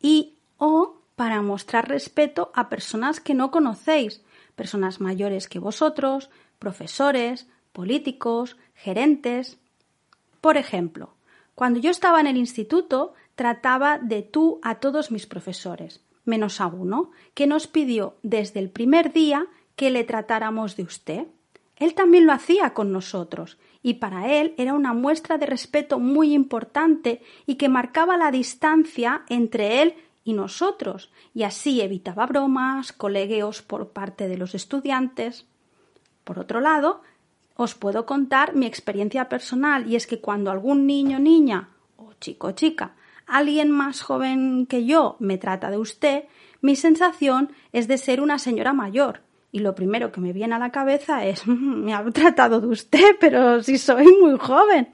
[0.00, 4.20] Y o para mostrar respeto a personas que no conocéis,
[4.56, 9.60] personas mayores que vosotros, profesores, políticos, gerentes.
[10.40, 11.14] Por ejemplo,
[11.54, 16.66] cuando yo estaba en el instituto trataba de tú a todos mis profesores menos a
[16.66, 21.26] uno, que nos pidió desde el primer día que le tratáramos de usted.
[21.76, 26.32] Él también lo hacía con nosotros, y para él era una muestra de respeto muy
[26.32, 33.60] importante y que marcaba la distancia entre él y nosotros, y así evitaba bromas, colegueos
[33.60, 35.46] por parte de los estudiantes.
[36.24, 37.02] Por otro lado,
[37.56, 42.52] os puedo contar mi experiencia personal y es que cuando algún niño, niña o chico,
[42.52, 46.24] chica, alguien más joven que yo me trata de usted,
[46.60, 49.20] mi sensación es de ser una señora mayor.
[49.52, 53.16] Y lo primero que me viene a la cabeza es me ha tratado de usted,
[53.20, 54.88] pero si soy muy joven.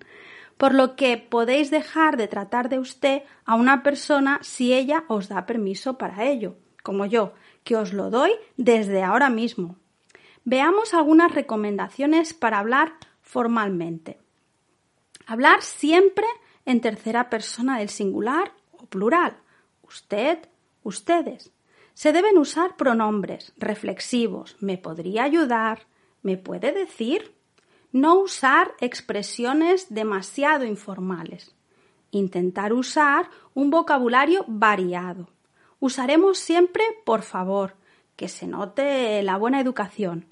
[0.56, 5.28] Por lo que podéis dejar de tratar de usted a una persona si ella os
[5.28, 7.32] da permiso para ello, como yo,
[7.64, 9.76] que os lo doy desde ahora mismo.
[10.44, 14.18] Veamos algunas recomendaciones para hablar formalmente.
[15.26, 16.26] Hablar siempre
[16.64, 19.36] en tercera persona del singular o plural.
[19.82, 20.38] Usted,
[20.82, 21.52] ustedes.
[21.94, 24.56] Se deben usar pronombres reflexivos.
[24.60, 25.86] ¿Me podría ayudar?
[26.22, 27.34] ¿Me puede decir?
[27.92, 31.54] No usar expresiones demasiado informales.
[32.10, 35.28] Intentar usar un vocabulario variado.
[35.80, 37.74] Usaremos siempre por favor,
[38.16, 40.26] que se note la buena educación.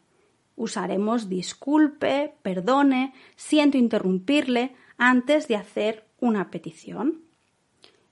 [0.56, 7.22] Usaremos disculpe, perdone, siento interrumpirle antes de hacer una petición.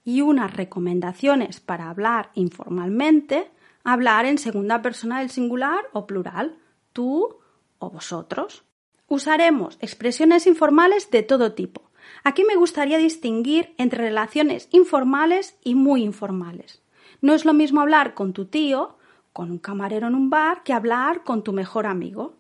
[0.05, 3.51] Y unas recomendaciones para hablar informalmente,
[3.83, 6.59] hablar en segunda persona del singular o plural,
[6.93, 7.39] tú
[7.79, 8.65] o vosotros.
[9.09, 11.83] Usaremos expresiones informales de todo tipo.
[12.25, 16.83] Aquí me gustaría distinguir entre relaciones informales y muy informales.
[17.21, 18.97] No es lo mismo hablar con tu tío,
[19.33, 22.35] con un camarero en un bar, que hablar con tu mejor amigo.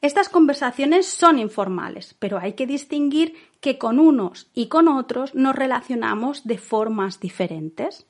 [0.00, 5.54] Estas conversaciones son informales, pero hay que distinguir que con unos y con otros nos
[5.54, 8.06] relacionamos de formas diferentes.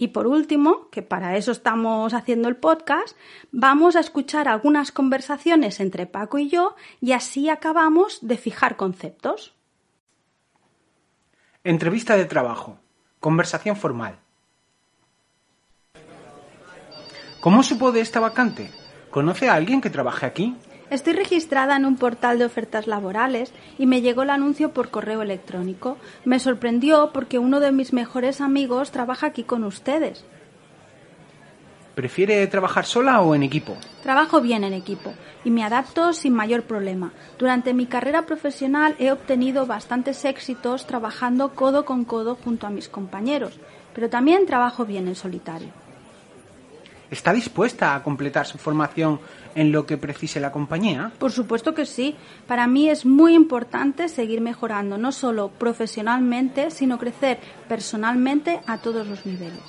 [0.00, 3.16] Y por último, que para eso estamos haciendo el podcast,
[3.50, 9.54] vamos a escuchar algunas conversaciones entre Paco y yo y así acabamos de fijar conceptos.
[11.64, 12.78] Entrevista de trabajo.
[13.18, 14.20] Conversación formal.
[17.40, 18.70] ¿Cómo supo de esta vacante?
[19.10, 20.56] ¿Conoce a alguien que trabaje aquí?
[20.90, 25.20] Estoy registrada en un portal de ofertas laborales y me llegó el anuncio por correo
[25.20, 25.98] electrónico.
[26.24, 30.24] Me sorprendió porque uno de mis mejores amigos trabaja aquí con ustedes.
[31.94, 33.76] ¿Prefiere trabajar sola o en equipo?
[34.02, 35.12] Trabajo bien en equipo
[35.44, 37.12] y me adapto sin mayor problema.
[37.38, 42.88] Durante mi carrera profesional he obtenido bastantes éxitos trabajando codo con codo junto a mis
[42.88, 43.58] compañeros,
[43.94, 45.70] pero también trabajo bien en solitario.
[47.10, 49.20] ¿Está dispuesta a completar su formación
[49.54, 51.10] en lo que precise la compañía?
[51.18, 52.14] Por supuesto que sí.
[52.46, 59.06] Para mí es muy importante seguir mejorando, no solo profesionalmente, sino crecer personalmente a todos
[59.06, 59.62] los niveles.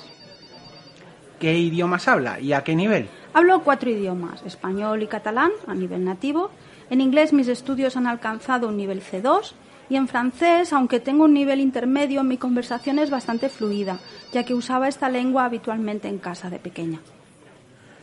[1.38, 3.08] ¿Qué idiomas habla y a qué nivel?
[3.32, 6.50] Hablo cuatro idiomas, español y catalán a nivel nativo.
[6.90, 9.52] En inglés mis estudios han alcanzado un nivel C2
[9.88, 13.98] y en francés, aunque tengo un nivel intermedio, mi conversación es bastante fluida,
[14.32, 17.00] ya que usaba esta lengua habitualmente en casa de pequeña.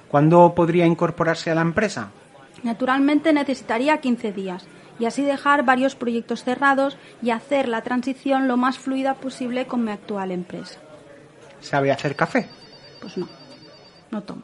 [0.10, 2.12] ¿Cuándo podría incorporarse a la empresa?
[2.64, 4.68] Naturalmente necesitaría 15 días
[5.00, 9.84] y así dejar varios proyectos cerrados y hacer la transición lo más fluida posible con
[9.84, 10.80] mi actual empresa.
[11.60, 12.48] ¿Sabe hacer café?
[13.02, 13.28] Pues no,
[14.12, 14.44] no tomo.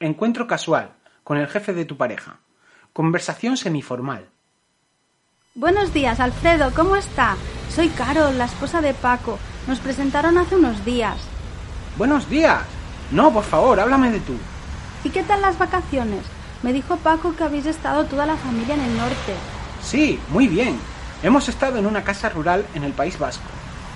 [0.00, 0.92] Encuentro casual
[1.24, 2.40] con el jefe de tu pareja.
[2.92, 4.28] Conversación semiformal.
[5.54, 7.36] Buenos días, Alfredo, ¿cómo está?
[7.70, 9.38] Soy Carol, la esposa de Paco.
[9.66, 11.18] Nos presentaron hace unos días.
[11.98, 12.60] Buenos días.
[13.10, 14.34] No, por favor, háblame de tú.
[15.02, 16.24] ¿Y qué tal las vacaciones?
[16.62, 19.34] Me dijo Paco que habéis estado toda la familia en el norte.
[19.82, 20.78] Sí, muy bien.
[21.24, 23.48] Hemos estado en una casa rural en el País Vasco,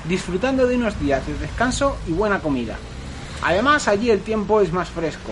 [0.08, 2.76] disfrutando de unos días de descanso y buena comida.
[3.40, 5.30] Además, allí el tiempo es más fresco.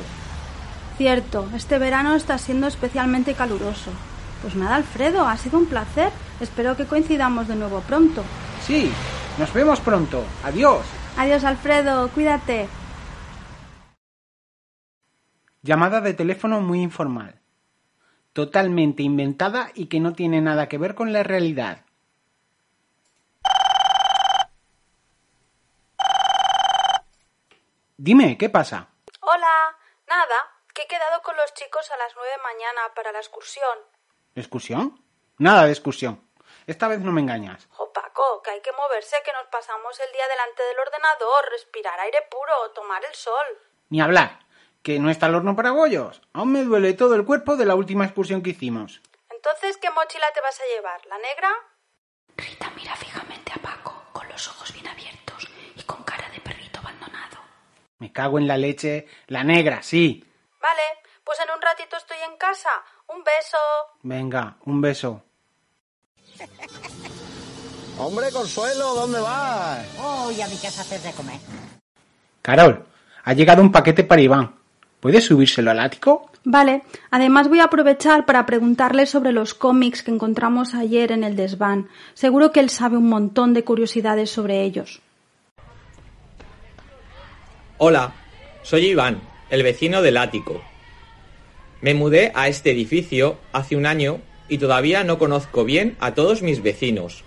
[0.97, 3.91] Cierto, este verano está siendo especialmente caluroso.
[4.43, 6.13] Pues nada, Alfredo, ha sido un placer.
[6.39, 8.23] Espero que coincidamos de nuevo pronto.
[8.65, 8.93] Sí,
[9.39, 10.23] nos vemos pronto.
[10.45, 10.83] Adiós.
[11.17, 12.69] Adiós, Alfredo, cuídate.
[15.63, 17.41] Llamada de teléfono muy informal.
[18.33, 21.85] Totalmente inventada y que no tiene nada que ver con la realidad.
[27.99, 28.89] Dime, ¿qué pasa?
[29.21, 29.77] Hola,
[30.09, 30.37] nada,
[30.73, 33.79] que he quedado con los chicos a las nueve de mañana para la excursión.
[34.35, 35.05] ¿Excursión?
[35.37, 36.27] Nada de excursión.
[36.67, 37.69] Esta vez no me engañas.
[37.73, 37.93] Jo,
[38.43, 42.71] Que hay que moverse, que nos pasamos el día delante del ordenador, respirar aire puro,
[42.75, 43.47] tomar el sol.
[43.89, 44.41] Ni hablar.
[44.83, 46.21] Que no está el horno para bollos.
[46.33, 49.01] Aún me duele todo el cuerpo de la última excursión que hicimos.
[49.31, 51.05] Entonces, ¿qué mochila te vas a llevar?
[51.07, 51.51] ¿La negra?
[52.37, 56.81] Rita mira fijamente a Paco, con los ojos bien abiertos y con cara de perrito
[56.81, 57.39] abandonado.
[57.99, 59.07] Me cago en la leche.
[59.29, 60.25] La negra, sí.
[60.61, 60.83] Vale,
[61.25, 62.71] pues en un ratito estoy en casa.
[63.09, 63.59] Un beso.
[64.03, 65.23] Venga, un beso.
[68.03, 69.87] Hombre, Consuelo, ¿dónde vas?
[69.99, 71.39] Oh, a mí qué has hacer de comer.
[72.41, 72.87] Carol,
[73.23, 74.55] ha llegado un paquete para Iván.
[75.01, 76.31] ¿Puedes subírselo al ático?
[76.43, 81.37] Vale, además voy a aprovechar para preguntarle sobre los cómics que encontramos ayer en el
[81.37, 81.89] desván.
[82.15, 85.03] Seguro que él sabe un montón de curiosidades sobre ellos.
[87.77, 88.15] Hola,
[88.63, 89.21] soy Iván,
[89.51, 90.63] el vecino del ático.
[91.83, 96.41] Me mudé a este edificio hace un año y todavía no conozco bien a todos
[96.41, 97.25] mis vecinos.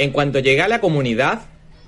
[0.00, 1.42] En cuanto llegué a la comunidad,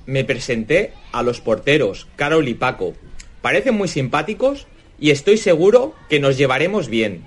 [0.05, 2.93] me presenté a los porteros, Carol y Paco.
[3.41, 4.67] Parecen muy simpáticos
[5.01, 7.25] y estoy seguro que nos llevaremos bien.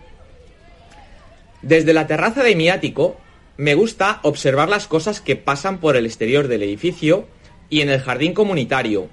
[1.64, 3.18] Desde la terraza de mi ático,
[3.58, 7.26] me gusta observar las cosas que pasan por el exterior del edificio
[7.68, 9.10] y en el jardín comunitario,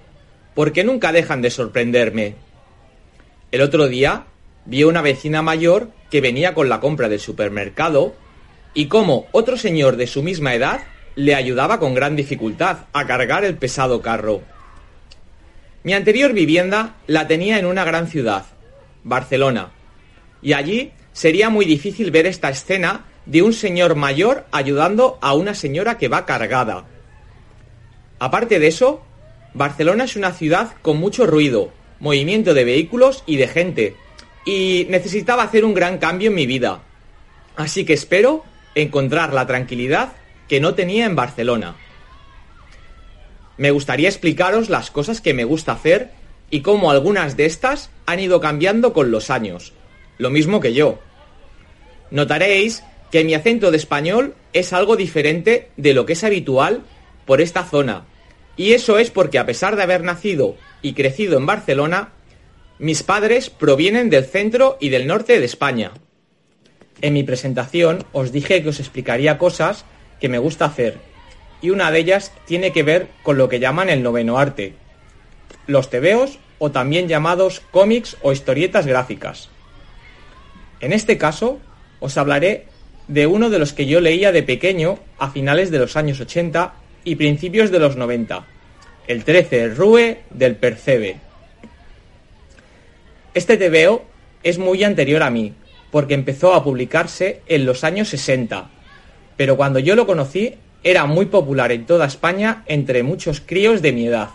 [0.54, 2.34] porque nunca dejan de sorprenderme.
[3.50, 4.26] El otro día
[4.66, 8.14] vi a una vecina mayor que venía con la compra del supermercado
[8.74, 10.82] y como otro señor de su misma edad
[11.14, 14.42] le ayudaba con gran dificultad a cargar el pesado carro.
[15.84, 18.44] Mi anterior vivienda la tenía en una gran ciudad,
[19.04, 19.72] Barcelona,
[20.40, 25.54] y allí sería muy difícil ver esta escena de un señor mayor ayudando a una
[25.54, 26.84] señora que va cargada.
[28.18, 29.02] Aparte de eso,
[29.54, 33.96] Barcelona es una ciudad con mucho ruido, movimiento de vehículos y de gente,
[34.44, 36.82] y necesitaba hacer un gran cambio en mi vida.
[37.56, 38.44] Así que espero
[38.74, 40.12] encontrar la tranquilidad
[40.52, 41.76] que no tenía en Barcelona.
[43.56, 46.10] Me gustaría explicaros las cosas que me gusta hacer
[46.50, 49.72] y cómo algunas de estas han ido cambiando con los años,
[50.18, 50.98] lo mismo que yo.
[52.10, 56.82] Notaréis que mi acento de español es algo diferente de lo que es habitual
[57.24, 58.04] por esta zona,
[58.54, 62.12] y eso es porque a pesar de haber nacido y crecido en Barcelona,
[62.78, 65.92] mis padres provienen del centro y del norte de España.
[67.00, 69.86] En mi presentación os dije que os explicaría cosas
[70.22, 70.98] que me gusta hacer,
[71.60, 74.74] y una de ellas tiene que ver con lo que llaman el noveno arte,
[75.66, 79.48] los tebeos o también llamados cómics o historietas gráficas.
[80.78, 81.58] En este caso,
[81.98, 82.66] os hablaré
[83.08, 86.72] de uno de los que yo leía de pequeño a finales de los años 80
[87.02, 88.46] y principios de los 90,
[89.08, 91.16] el 13 Rue del Percebe.
[93.34, 94.04] Este tebeo
[94.44, 95.52] es muy anterior a mí,
[95.90, 98.70] porque empezó a publicarse en los años 60,
[99.36, 100.54] pero cuando yo lo conocí
[100.84, 104.30] era muy popular en toda España entre muchos críos de mi edad.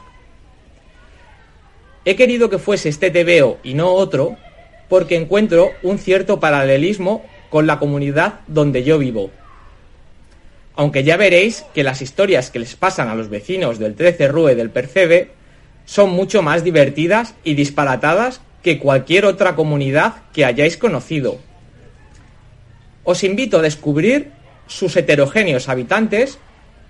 [2.06, 4.38] He querido que fuese este tebeo y no otro
[4.88, 9.30] porque encuentro un cierto paralelismo con la comunidad donde yo vivo.
[10.76, 14.56] Aunque ya veréis que las historias que les pasan a los vecinos del 13 Rue
[14.56, 15.32] del Percebe
[15.86, 21.40] son mucho más divertidas y disparatadas que cualquier otra comunidad que hayáis conocido.
[23.04, 24.32] Os invito a descubrir
[24.68, 26.40] sus heterogéneos habitantes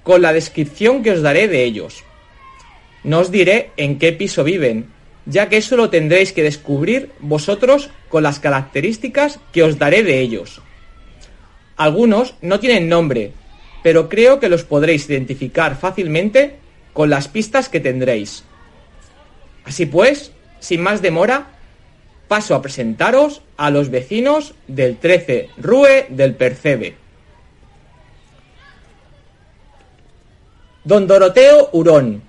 [0.03, 2.03] con la descripción que os daré de ellos.
[3.03, 4.87] No os diré en qué piso viven,
[5.25, 10.19] ya que eso lo tendréis que descubrir vosotros con las características que os daré de
[10.19, 10.61] ellos.
[11.75, 13.33] Algunos no tienen nombre,
[13.83, 16.55] pero creo que los podréis identificar fácilmente
[16.93, 18.43] con las pistas que tendréis.
[19.65, 21.51] Así pues, sin más demora,
[22.27, 26.95] paso a presentaros a los vecinos del 13 Rue del Percebe.
[30.87, 32.21] Don Doroteo Hurón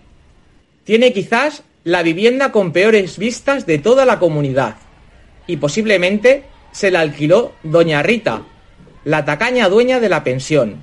[0.82, 4.78] tiene quizás la vivienda con peores vistas de toda la comunidad
[5.46, 6.42] y posiblemente
[6.72, 8.42] se la alquiló Doña Rita,
[9.04, 10.82] la tacaña dueña de la pensión.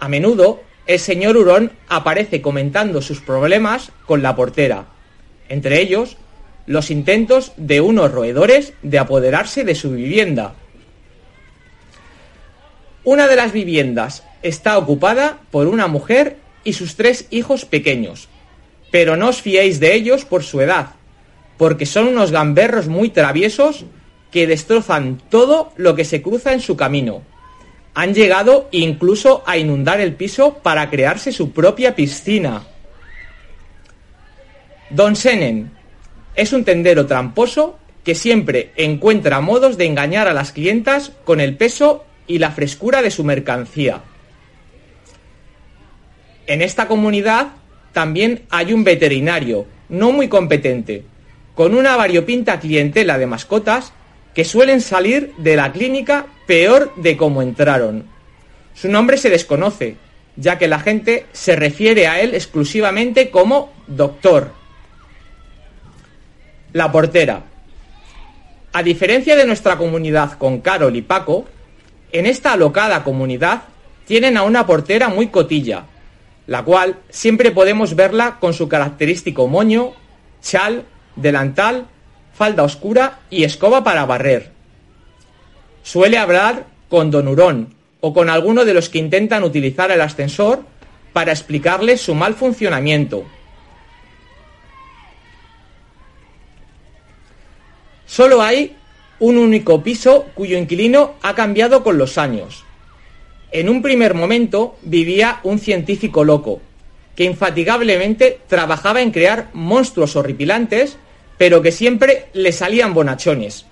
[0.00, 4.86] A menudo el señor Hurón aparece comentando sus problemas con la portera,
[5.48, 6.16] entre ellos
[6.66, 10.54] los intentos de unos roedores de apoderarse de su vivienda.
[13.04, 18.28] Una de las viviendas está ocupada por una mujer y sus tres hijos pequeños,
[18.90, 20.90] pero no os fiéis de ellos por su edad,
[21.56, 23.84] porque son unos gamberros muy traviesos
[24.30, 27.22] que destrozan todo lo que se cruza en su camino.
[27.94, 32.64] Han llegado incluso a inundar el piso para crearse su propia piscina.
[34.90, 35.70] Don Senen
[36.34, 41.56] es un tendero tramposo que siempre encuentra modos de engañar a las clientas con el
[41.56, 44.02] peso y la frescura de su mercancía.
[46.46, 47.48] En esta comunidad
[47.92, 51.04] también hay un veterinario, no muy competente,
[51.54, 53.92] con una variopinta clientela de mascotas
[54.34, 58.06] que suelen salir de la clínica peor de cómo entraron.
[58.74, 59.96] Su nombre se desconoce,
[60.36, 64.52] ya que la gente se refiere a él exclusivamente como doctor.
[66.72, 67.44] La portera.
[68.72, 71.46] A diferencia de nuestra comunidad con Carol y Paco,
[72.10, 73.62] en esta alocada comunidad
[74.04, 75.84] tienen a una portera muy cotilla,
[76.46, 79.92] la cual siempre podemos verla con su característico moño,
[80.42, 80.84] chal,
[81.16, 81.86] delantal
[82.34, 84.50] falda oscura y escoba para barrer.
[85.82, 90.64] Suele hablar con Don Hurón o con alguno de los que intentan utilizar el ascensor
[91.12, 93.24] para explicarles su mal funcionamiento.
[98.06, 98.76] Solo hay
[99.20, 102.64] un único piso cuyo inquilino ha cambiado con los años.
[103.54, 106.60] En un primer momento vivía un científico loco,
[107.14, 110.96] que infatigablemente trabajaba en crear monstruos horripilantes,
[111.38, 113.66] pero que siempre le salían bonachones.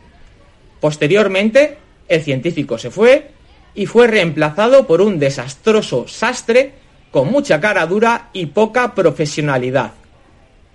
[0.80, 3.32] Posteriormente, el científico se fue
[3.74, 6.74] y fue reemplazado por un desastroso sastre
[7.10, 9.94] con mucha cara dura y poca profesionalidad,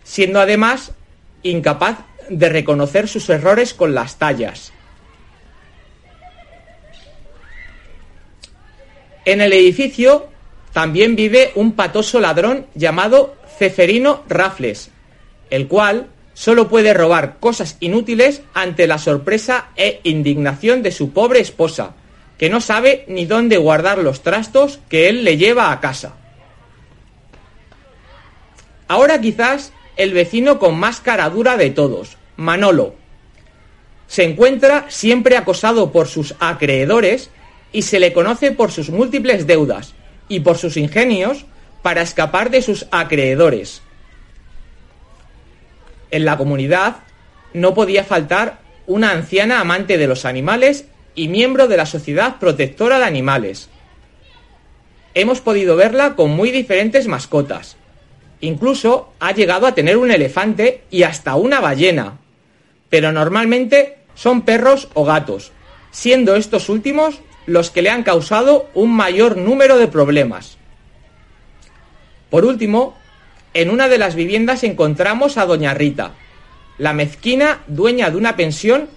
[0.04, 0.92] siendo además
[1.44, 2.00] incapaz
[2.30, 4.74] de reconocer sus errores con las tallas.
[9.28, 10.28] En el edificio
[10.72, 14.90] también vive un patoso ladrón llamado Ceferino Rafles,
[15.50, 21.42] el cual solo puede robar cosas inútiles ante la sorpresa e indignación de su pobre
[21.42, 21.94] esposa,
[22.38, 26.14] que no sabe ni dónde guardar los trastos que él le lleva a casa.
[28.88, 32.96] Ahora quizás el vecino con más cara dura de todos, Manolo.
[34.08, 37.30] Se encuentra siempre acosado por sus acreedores
[37.72, 39.94] y se le conoce por sus múltiples deudas
[40.30, 41.46] y por sus ingenios
[41.82, 43.82] para escapar de sus acreedores.
[46.12, 46.98] En la comunidad
[47.54, 53.00] no podía faltar una anciana amante de los animales y miembro de la Sociedad Protectora
[53.00, 53.70] de Animales.
[55.14, 57.78] Hemos podido verla con muy diferentes mascotas,
[58.42, 62.20] Incluso ha llegado a tener un elefante y hasta una ballena.
[62.90, 65.52] Pero normalmente son perros o gatos,
[65.92, 70.58] siendo estos últimos los que le han causado un mayor número de problemas.
[72.30, 72.96] Por último,
[73.54, 76.12] en una de las viviendas encontramos a Doña Rita,
[76.78, 78.90] la mezquina dueña de una pensión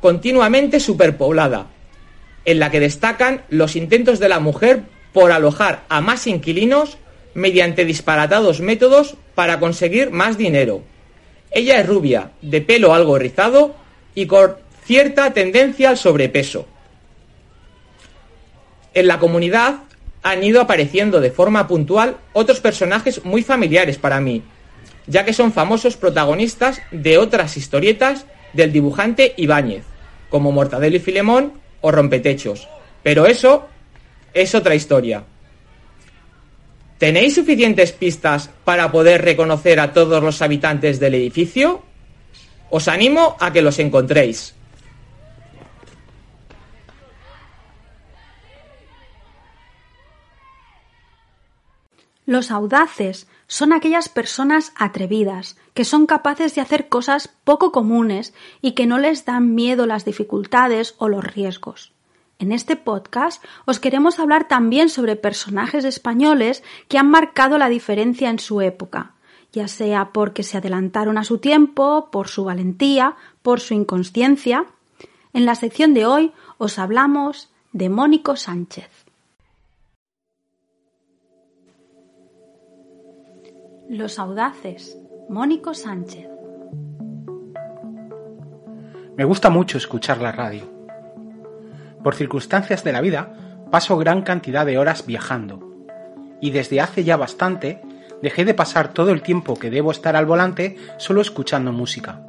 [0.00, 1.66] continuamente superpoblada,
[2.44, 4.82] en la que destacan los intentos de la mujer
[5.12, 6.96] por alojar a más inquilinos
[7.34, 10.82] mediante disparatados métodos para conseguir más dinero.
[11.50, 13.74] Ella es rubia, de pelo algo rizado
[14.14, 16.66] y con cierta tendencia al sobrepeso.
[18.98, 19.76] En la comunidad
[20.24, 24.42] han ido apareciendo de forma puntual otros personajes muy familiares para mí,
[25.06, 29.84] ya que son famosos protagonistas de otras historietas del dibujante Ibáñez,
[30.30, 32.68] como Mortadelo y Filemón o Rompetechos.
[33.04, 33.68] Pero eso
[34.34, 35.22] es otra historia.
[36.98, 41.84] ¿Tenéis suficientes pistas para poder reconocer a todos los habitantes del edificio?
[42.68, 44.56] Os animo a que los encontréis.
[52.28, 58.72] Los audaces son aquellas personas atrevidas, que son capaces de hacer cosas poco comunes y
[58.72, 61.94] que no les dan miedo las dificultades o los riesgos.
[62.38, 68.28] En este podcast os queremos hablar también sobre personajes españoles que han marcado la diferencia
[68.28, 69.14] en su época,
[69.50, 74.66] ya sea porque se adelantaron a su tiempo, por su valentía, por su inconsciencia.
[75.32, 78.97] En la sección de hoy os hablamos de Mónico Sánchez.
[83.88, 86.28] Los audaces, Mónico Sánchez.
[89.16, 90.70] Me gusta mucho escuchar la radio
[92.02, 93.34] por circunstancias de la vida,
[93.70, 95.86] paso gran cantidad de horas viajando.
[96.40, 97.80] Y desde hace ya bastante,
[98.20, 102.26] dejé de pasar todo el tiempo que debo estar al volante solo escuchando música.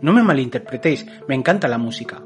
[0.00, 2.22] No me malinterpretéis, me encanta la música.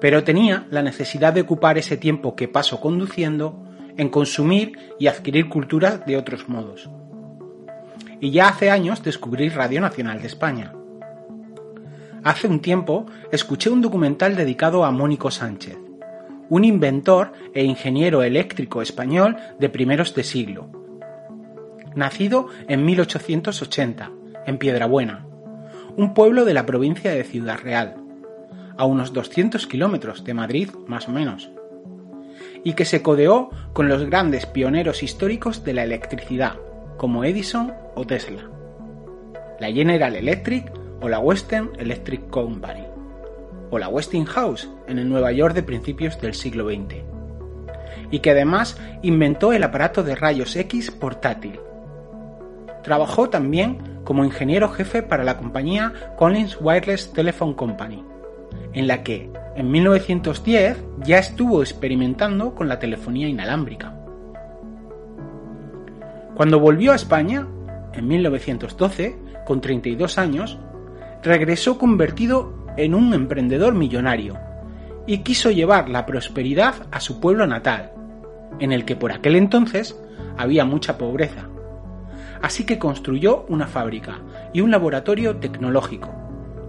[0.00, 3.60] Pero tenía la necesidad de ocupar ese tiempo que paso conduciendo
[3.96, 6.88] en consumir y adquirir cultura de otros modos.
[8.24, 10.72] Y ya hace años descubrí Radio Nacional de España
[12.22, 15.76] Hace un tiempo escuché un documental dedicado a Mónico Sánchez,
[16.48, 20.70] un inventor e ingeniero eléctrico español de primeros de siglo.
[21.94, 24.10] Nacido en 1880,
[24.46, 25.26] en Piedrabuena,
[25.94, 27.96] un pueblo de la provincia de Ciudad Real,
[28.78, 31.50] a unos 200 kilómetros de Madrid más o menos,
[32.64, 36.54] y que se codeó con los grandes pioneros históricos de la electricidad,
[36.96, 38.42] como Edison o Tesla.
[39.60, 42.84] La General Electric o la Western Electric Company,
[43.70, 47.02] o la Westinghouse en el Nueva York de principios del siglo XX,
[48.10, 51.60] y que además inventó el aparato de rayos X portátil.
[52.82, 58.04] Trabajó también como ingeniero jefe para la compañía Collins Wireless Telephone Company,
[58.72, 63.93] en la que en 1910 ya estuvo experimentando con la telefonía inalámbrica.
[66.34, 67.46] Cuando volvió a España,
[67.92, 69.16] en 1912,
[69.46, 70.58] con 32 años,
[71.22, 74.36] regresó convertido en un emprendedor millonario
[75.06, 77.92] y quiso llevar la prosperidad a su pueblo natal,
[78.58, 79.96] en el que por aquel entonces
[80.36, 81.48] había mucha pobreza.
[82.42, 84.18] Así que construyó una fábrica
[84.52, 86.10] y un laboratorio tecnológico,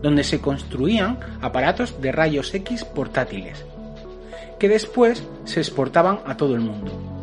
[0.03, 3.65] donde se construían aparatos de rayos X portátiles,
[4.59, 7.14] que después se exportaban a todo el mundo,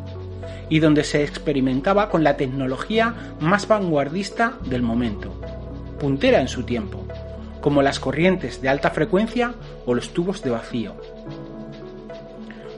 [0.73, 5.31] y donde se experimentaba con la tecnología más vanguardista del momento,
[6.01, 7.07] puntera en su tiempo,
[7.61, 9.53] como las corrientes de alta frecuencia
[9.85, 10.95] o los tubos de vacío.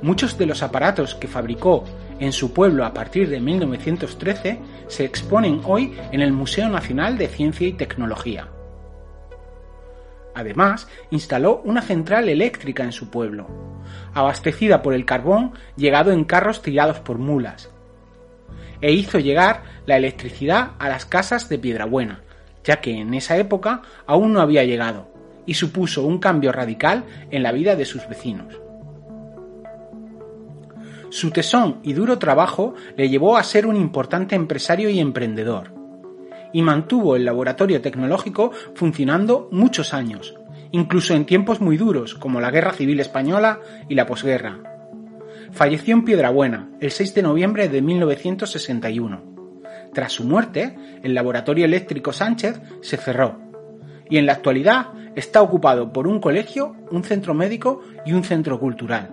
[0.03, 1.85] Muchos de los aparatos que fabricó
[2.19, 7.29] en su pueblo a partir de 1913 se exponen hoy en el Museo Nacional de
[7.29, 8.49] Ciencia y Tecnología.
[10.35, 13.47] Además, instaló una central eléctrica en su pueblo,
[14.15, 17.71] abastecida por el carbón llegado en carros tirados por mulas,
[18.85, 22.21] e hizo llegar la electricidad a las casas de Piedrabuena,
[22.65, 25.09] ya que en esa época aún no había llegado,
[25.47, 28.61] y supuso un cambio radical en la vida de sus vecinos.
[31.09, 35.73] Su tesón y duro trabajo le llevó a ser un importante empresario y emprendedor,
[36.53, 40.35] y mantuvo el laboratorio tecnológico funcionando muchos años,
[40.73, 44.74] incluso en tiempos muy duros como la Guerra Civil Española y la posguerra.
[45.55, 49.35] Falleció en Piedrabuena el 6 de noviembre de 1961
[49.95, 53.39] tras su muerte, el laboratorio eléctrico Sánchez se cerró
[54.11, 58.59] y en la actualidad está ocupado por un colegio, un centro médico y un centro
[58.59, 59.11] cultural.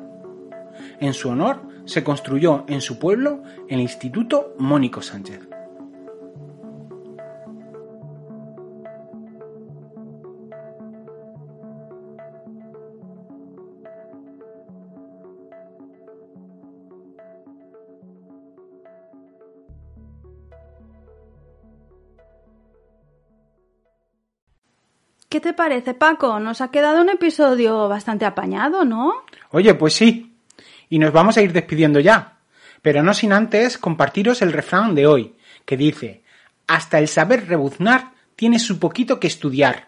[0.99, 5.47] En su honor se construyó en su pueblo el Instituto Mónico Sánchez.
[25.31, 26.41] ¿Qué te parece, Paco?
[26.41, 29.13] Nos ha quedado un episodio bastante apañado, ¿no?
[29.51, 30.35] Oye, pues sí.
[30.89, 32.39] Y nos vamos a ir despidiendo ya.
[32.81, 36.25] Pero no sin antes compartiros el refrán de hoy, que dice,
[36.67, 39.87] hasta el saber rebuznar tiene su poquito que estudiar.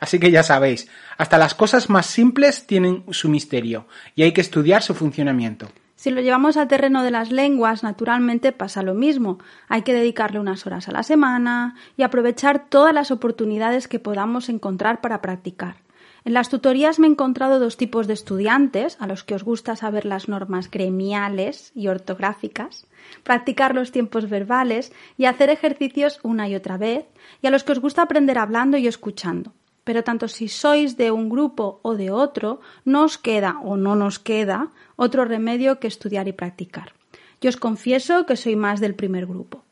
[0.00, 4.42] Así que ya sabéis, hasta las cosas más simples tienen su misterio y hay que
[4.42, 5.70] estudiar su funcionamiento.
[5.98, 9.38] Si lo llevamos al terreno de las lenguas, naturalmente pasa lo mismo.
[9.66, 14.48] Hay que dedicarle unas horas a la semana y aprovechar todas las oportunidades que podamos
[14.48, 15.78] encontrar para practicar.
[16.24, 19.74] En las tutorías me he encontrado dos tipos de estudiantes, a los que os gusta
[19.74, 22.86] saber las normas gremiales y ortográficas,
[23.24, 27.06] practicar los tiempos verbales y hacer ejercicios una y otra vez,
[27.42, 29.52] y a los que os gusta aprender hablando y escuchando
[29.88, 33.96] pero tanto si sois de un grupo o de otro, no os queda o no
[33.96, 34.68] nos queda
[35.00, 36.92] otro remedio que estudiar y practicar.
[37.40, 39.64] Yo os confieso que soy más del primer grupo.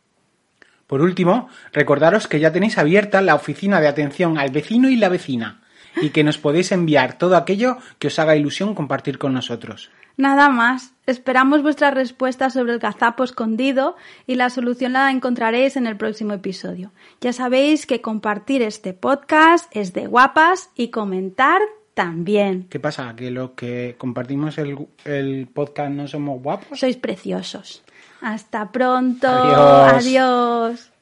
[0.87, 5.11] Por último, recordaros que ya tenéis abierta la oficina de atención al vecino y la
[5.11, 5.61] vecina
[6.01, 9.91] y que nos podéis enviar todo aquello que os haga ilusión compartir con nosotros.
[10.17, 10.95] Nada más.
[11.07, 13.97] Esperamos vuestras respuestas sobre el gazapo escondido
[14.27, 16.91] y la solución la encontraréis en el próximo episodio.
[17.21, 21.61] Ya sabéis que compartir este podcast es de guapas y comentar
[21.95, 22.67] también.
[22.69, 23.15] ¿Qué pasa?
[23.15, 26.81] ¿Que los que compartimos el, el podcast no somos guapos?
[26.81, 27.85] Sois preciosos.
[28.21, 29.29] Hasta pronto.
[29.29, 30.07] Adiós.
[30.07, 30.93] Adiós.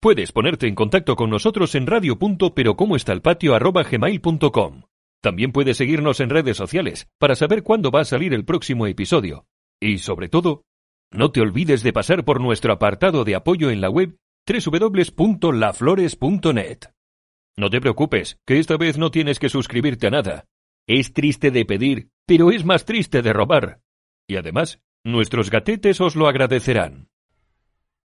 [0.00, 4.82] Puedes ponerte en contacto con nosotros en radio.perocómoestalpatio.gmail.com
[5.26, 9.44] También puedes seguirnos en redes sociales para saber cuándo va a salir el próximo episodio.
[9.82, 10.62] Y sobre todo,
[11.10, 16.78] no te olvides de pasar por nuestro apartado de apoyo en la web www.laflores.net.
[17.56, 20.44] No te preocupes, que esta vez no tienes que suscribirte a nada.
[20.86, 23.80] Es triste de pedir, pero es más triste de robar.
[24.28, 27.08] Y además, nuestros gatetes os lo agradecerán.